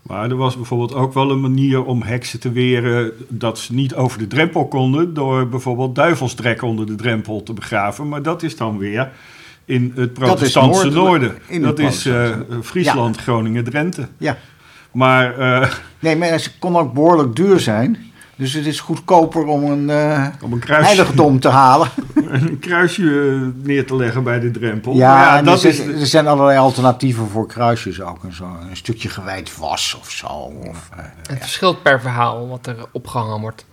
Maar 0.01 0.29
er 0.29 0.35
was 0.35 0.55
bijvoorbeeld 0.55 0.93
ook 0.93 1.13
wel 1.13 1.31
een 1.31 1.41
manier 1.41 1.83
om 1.83 2.01
heksen 2.01 2.39
te 2.39 2.51
weren 2.51 3.11
dat 3.27 3.59
ze 3.59 3.73
niet 3.73 3.95
over 3.95 4.19
de 4.19 4.27
drempel 4.27 4.67
konden, 4.67 5.13
door 5.13 5.47
bijvoorbeeld 5.47 5.95
duivelsdrek 5.95 6.61
onder 6.61 6.85
de 6.85 6.95
drempel 6.95 7.43
te 7.43 7.53
begraven. 7.53 8.07
Maar 8.07 8.21
dat 8.21 8.43
is 8.43 8.57
dan 8.57 8.77
weer 8.77 9.11
in 9.65 9.91
het 9.95 10.13
protestantse 10.13 10.89
noorden. 10.89 11.37
dat 11.61 11.79
is 11.79 12.05
eh. 12.05 12.37
Friesland, 12.61 13.17
Groningen, 13.17 13.63
Drenthe. 13.63 14.07
Ja. 14.17 14.37
Maar 14.91 15.37
eh, 15.37 15.69
Nee, 15.99 16.15
maar 16.15 16.39
ze 16.39 16.57
kon 16.59 16.77
ook 16.77 16.93
behoorlijk 16.93 17.35
duur 17.35 17.59
zijn. 17.59 18.08
Dus 18.39 18.53
het 18.53 18.65
is 18.65 18.79
goedkoper 18.79 19.45
om 19.45 19.63
een, 19.63 19.89
eh, 19.89 20.27
Om 20.41 20.53
een 20.53 20.59
kruisje, 20.59 20.85
heiligdom 20.85 21.39
te 21.39 21.47
halen. 21.47 21.89
een 22.15 22.59
kruisje 22.59 23.03
eh, 23.03 23.65
neer 23.65 23.85
te 23.85 23.95
leggen 23.95 24.23
bij 24.23 24.39
de 24.39 24.51
drempel. 24.51 24.93
Ja, 24.93 25.13
Maar 25.13 25.37
en 25.37 25.45
dat 25.45 25.63
er, 25.63 25.69
is... 25.69 25.75
zijn, 25.75 25.99
er 25.99 26.05
zijn 26.05 26.27
allerlei 26.27 26.57
alternatieven 26.57 27.27
voor 27.27 27.47
kruisjes 27.47 28.01
ook. 28.01 28.23
Een, 28.23 28.33
zo, 28.33 28.57
een 28.69 28.77
stukje 28.77 29.09
gewijd 29.09 29.57
was 29.57 29.97
of 29.99 30.11
zo. 30.11 30.27
Of, 30.27 30.89
eh, 30.97 31.03
Het 31.29 31.39
verschilt 31.39 31.83
per 31.83 32.01
verhaal 32.01 32.47
wat 32.47 32.67
er 32.67 32.85
opgehangen 32.91 33.41
wordt. 33.41 33.65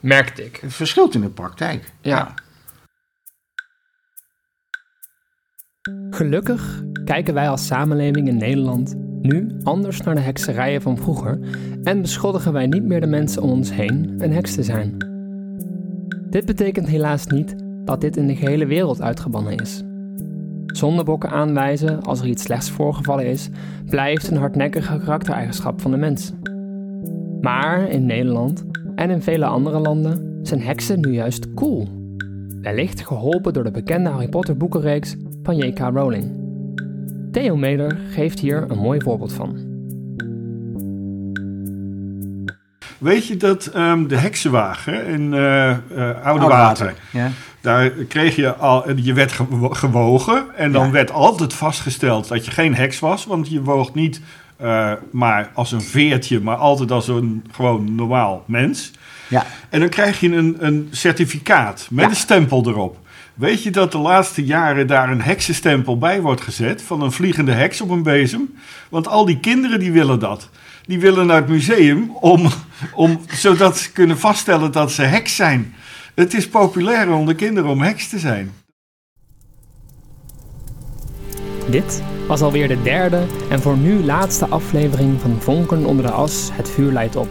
Merkte 0.00 0.44
ik. 0.44 0.58
het 0.62 0.74
verschilt 0.74 1.14
in 1.14 1.20
de 1.20 1.28
praktijk. 1.28 1.92
Ja. 2.00 2.34
Gelukkig 6.10 6.82
kijken 7.04 7.34
wij 7.34 7.48
als 7.48 7.66
samenleving 7.66 8.28
in 8.28 8.36
Nederland 8.36 8.94
nu 9.26 9.56
anders 9.62 10.00
naar 10.00 10.14
de 10.14 10.20
hekserijen 10.20 10.82
van 10.82 10.96
vroeger 10.96 11.38
en 11.82 12.00
beschuldigen 12.00 12.52
wij 12.52 12.66
niet 12.66 12.84
meer 12.84 13.00
de 13.00 13.06
mensen 13.06 13.42
om 13.42 13.50
ons 13.50 13.72
heen 13.72 14.14
een 14.18 14.32
heks 14.32 14.54
te 14.54 14.62
zijn. 14.62 14.96
Dit 16.30 16.44
betekent 16.46 16.88
helaas 16.88 17.26
niet 17.26 17.56
dat 17.84 18.00
dit 18.00 18.16
in 18.16 18.26
de 18.26 18.36
gehele 18.36 18.66
wereld 18.66 19.02
uitgebannen 19.02 19.56
is. 19.56 19.82
Zondebokken 20.66 21.30
aanwijzen 21.30 22.02
als 22.02 22.20
er 22.20 22.26
iets 22.26 22.42
slechts 22.42 22.70
voorgevallen 22.70 23.26
is, 23.26 23.48
blijft 23.86 24.30
een 24.30 24.36
hardnekkige 24.36 24.98
karaktereigenschap 24.98 25.80
van 25.80 25.90
de 25.90 25.96
mens. 25.96 26.32
Maar 27.40 27.88
in 27.88 28.06
Nederland 28.06 28.64
en 28.94 29.10
in 29.10 29.22
vele 29.22 29.44
andere 29.44 29.78
landen 29.78 30.38
zijn 30.42 30.60
heksen 30.60 31.00
nu 31.00 31.12
juist 31.12 31.54
cool. 31.54 31.88
Wellicht 32.60 33.06
geholpen 33.06 33.52
door 33.52 33.64
de 33.64 33.70
bekende 33.70 34.10
Harry 34.10 34.28
Potter 34.28 34.56
boekenreeks 34.56 35.16
van 35.42 35.56
J.K. 35.56 35.78
Rowling. 35.78 36.45
Theo 37.36 37.56
Meder 37.56 37.98
geeft 38.10 38.40
hier 38.40 38.64
een 38.68 38.78
mooi 38.78 39.00
voorbeeld 39.00 39.32
van. 39.32 39.56
Weet 42.98 43.26
je 43.26 43.36
dat 43.36 43.66
ehm, 43.66 44.06
de 44.06 44.16
heksenwagen 44.16 45.06
in 45.06 45.34
eh 45.34 45.70
eh, 45.70 46.24
Oude 46.24 46.46
Water... 46.46 46.94
Ja. 47.12 47.30
Daar 47.60 47.90
kreeg 47.90 48.36
je 48.36 48.54
al, 48.54 48.90
je 48.96 49.12
werd 49.12 49.32
gewo- 49.32 49.68
gewogen 49.68 50.44
en 50.56 50.72
dan 50.72 50.84
Ja. 50.86 50.90
werd 50.90 51.10
altijd 51.10 51.54
vastgesteld 51.54 52.28
dat 52.28 52.44
je 52.44 52.50
geen 52.50 52.74
heks 52.74 52.98
was, 52.98 53.26
want 53.26 53.48
je 53.48 53.62
woog 53.62 53.94
niet 53.94 54.20
eh, 54.56 54.92
maar 55.12 55.50
als 55.54 55.72
een 55.72 55.80
veertje, 55.82 56.40
maar 56.40 56.56
altijd 56.56 56.90
als 56.90 57.08
een 57.08 57.44
gewoon 57.50 57.94
normaal 57.94 58.44
mens. 58.46 58.90
Ja. 59.28 59.46
En 59.70 59.80
dan 59.80 59.88
krijg 59.88 60.20
je 60.20 60.32
een, 60.36 60.56
een 60.58 60.88
certificaat 60.90 61.86
met 61.90 62.04
Ja. 62.04 62.10
een 62.10 62.16
stempel 62.16 62.66
erop. 62.68 62.98
Weet 63.36 63.62
je 63.62 63.70
dat 63.70 63.92
de 63.92 63.98
laatste 63.98 64.44
jaren 64.44 64.86
daar 64.86 65.10
een 65.10 65.22
heksenstempel 65.22 65.98
bij 65.98 66.20
wordt 66.20 66.40
gezet 66.40 66.82
van 66.82 67.00
een 67.00 67.12
vliegende 67.12 67.52
heks 67.52 67.80
op 67.80 67.90
een 67.90 68.02
bezem? 68.02 68.54
Want 68.88 69.08
al 69.08 69.24
die 69.24 69.40
kinderen 69.40 69.78
die 69.78 69.92
willen 69.92 70.18
dat. 70.18 70.50
Die 70.82 71.00
willen 71.00 71.26
naar 71.26 71.36
het 71.36 71.48
museum 71.48 72.10
om, 72.10 72.48
om, 72.94 73.20
zodat 73.28 73.78
ze 73.78 73.92
kunnen 73.92 74.18
vaststellen 74.18 74.72
dat 74.72 74.92
ze 74.92 75.02
heks 75.02 75.36
zijn. 75.36 75.74
Het 76.14 76.34
is 76.34 76.48
populair 76.48 77.12
onder 77.12 77.34
kinderen 77.34 77.70
om 77.70 77.82
heks 77.82 78.08
te 78.08 78.18
zijn. 78.18 78.52
Dit 81.70 82.02
was 82.28 82.40
alweer 82.40 82.68
de 82.68 82.82
derde 82.82 83.26
en 83.50 83.60
voor 83.60 83.76
nu 83.76 84.04
laatste 84.04 84.46
aflevering 84.46 85.20
van 85.20 85.36
Vonken 85.40 85.84
onder 85.84 86.04
de 86.04 86.10
as, 86.10 86.50
het 86.52 86.70
vuur 86.70 86.92
leidt 86.92 87.16
op. 87.16 87.28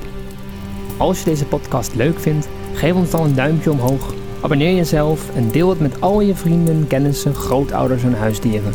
Als 0.97 1.19
je 1.19 1.25
deze 1.25 1.45
podcast 1.45 1.95
leuk 1.95 2.19
vindt, 2.19 2.47
geef 2.73 2.93
ons 2.93 3.11
dan 3.11 3.25
een 3.25 3.35
duimpje 3.35 3.71
omhoog, 3.71 4.13
abonneer 4.41 4.75
jezelf 4.75 5.35
en 5.35 5.51
deel 5.51 5.69
het 5.69 5.79
met 5.79 6.01
al 6.01 6.21
je 6.21 6.35
vrienden, 6.35 6.87
kennissen, 6.87 7.33
grootouders 7.33 8.03
en 8.03 8.17
huisdieren. 8.17 8.73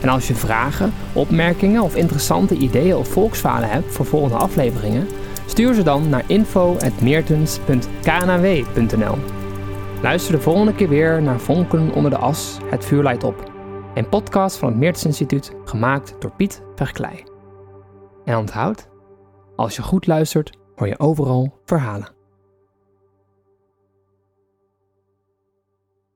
En 0.00 0.08
als 0.08 0.28
je 0.28 0.34
vragen, 0.34 0.92
opmerkingen 1.12 1.82
of 1.82 1.96
interessante 1.96 2.56
ideeën 2.56 2.96
of 2.96 3.08
volksverhalen 3.08 3.68
hebt 3.68 3.92
voor 3.92 4.06
volgende 4.06 4.36
afleveringen, 4.36 5.08
stuur 5.46 5.74
ze 5.74 5.82
dan 5.82 6.08
naar 6.08 6.24
info.meertens.knw.nl. 6.26 9.18
Luister 10.02 10.32
de 10.32 10.40
volgende 10.40 10.74
keer 10.74 10.88
weer 10.88 11.22
naar 11.22 11.40
Vonken 11.40 11.94
onder 11.94 12.10
de 12.10 12.16
as, 12.16 12.58
het 12.64 12.84
vuur 12.84 13.24
op. 13.24 13.50
Een 13.94 14.08
podcast 14.08 14.56
van 14.56 14.68
het 14.68 14.78
Meertens 14.78 15.04
Instituut, 15.04 15.52
gemaakt 15.64 16.14
door 16.18 16.32
Piet 16.36 16.62
Verklei. 16.74 17.24
En 18.24 18.36
onthoud, 18.36 18.88
als 19.56 19.76
je 19.76 19.82
goed 19.82 20.06
luistert, 20.06 20.58
hoor 20.74 20.86
je 20.86 20.98
overal 20.98 21.60
verhalen. 21.64 22.19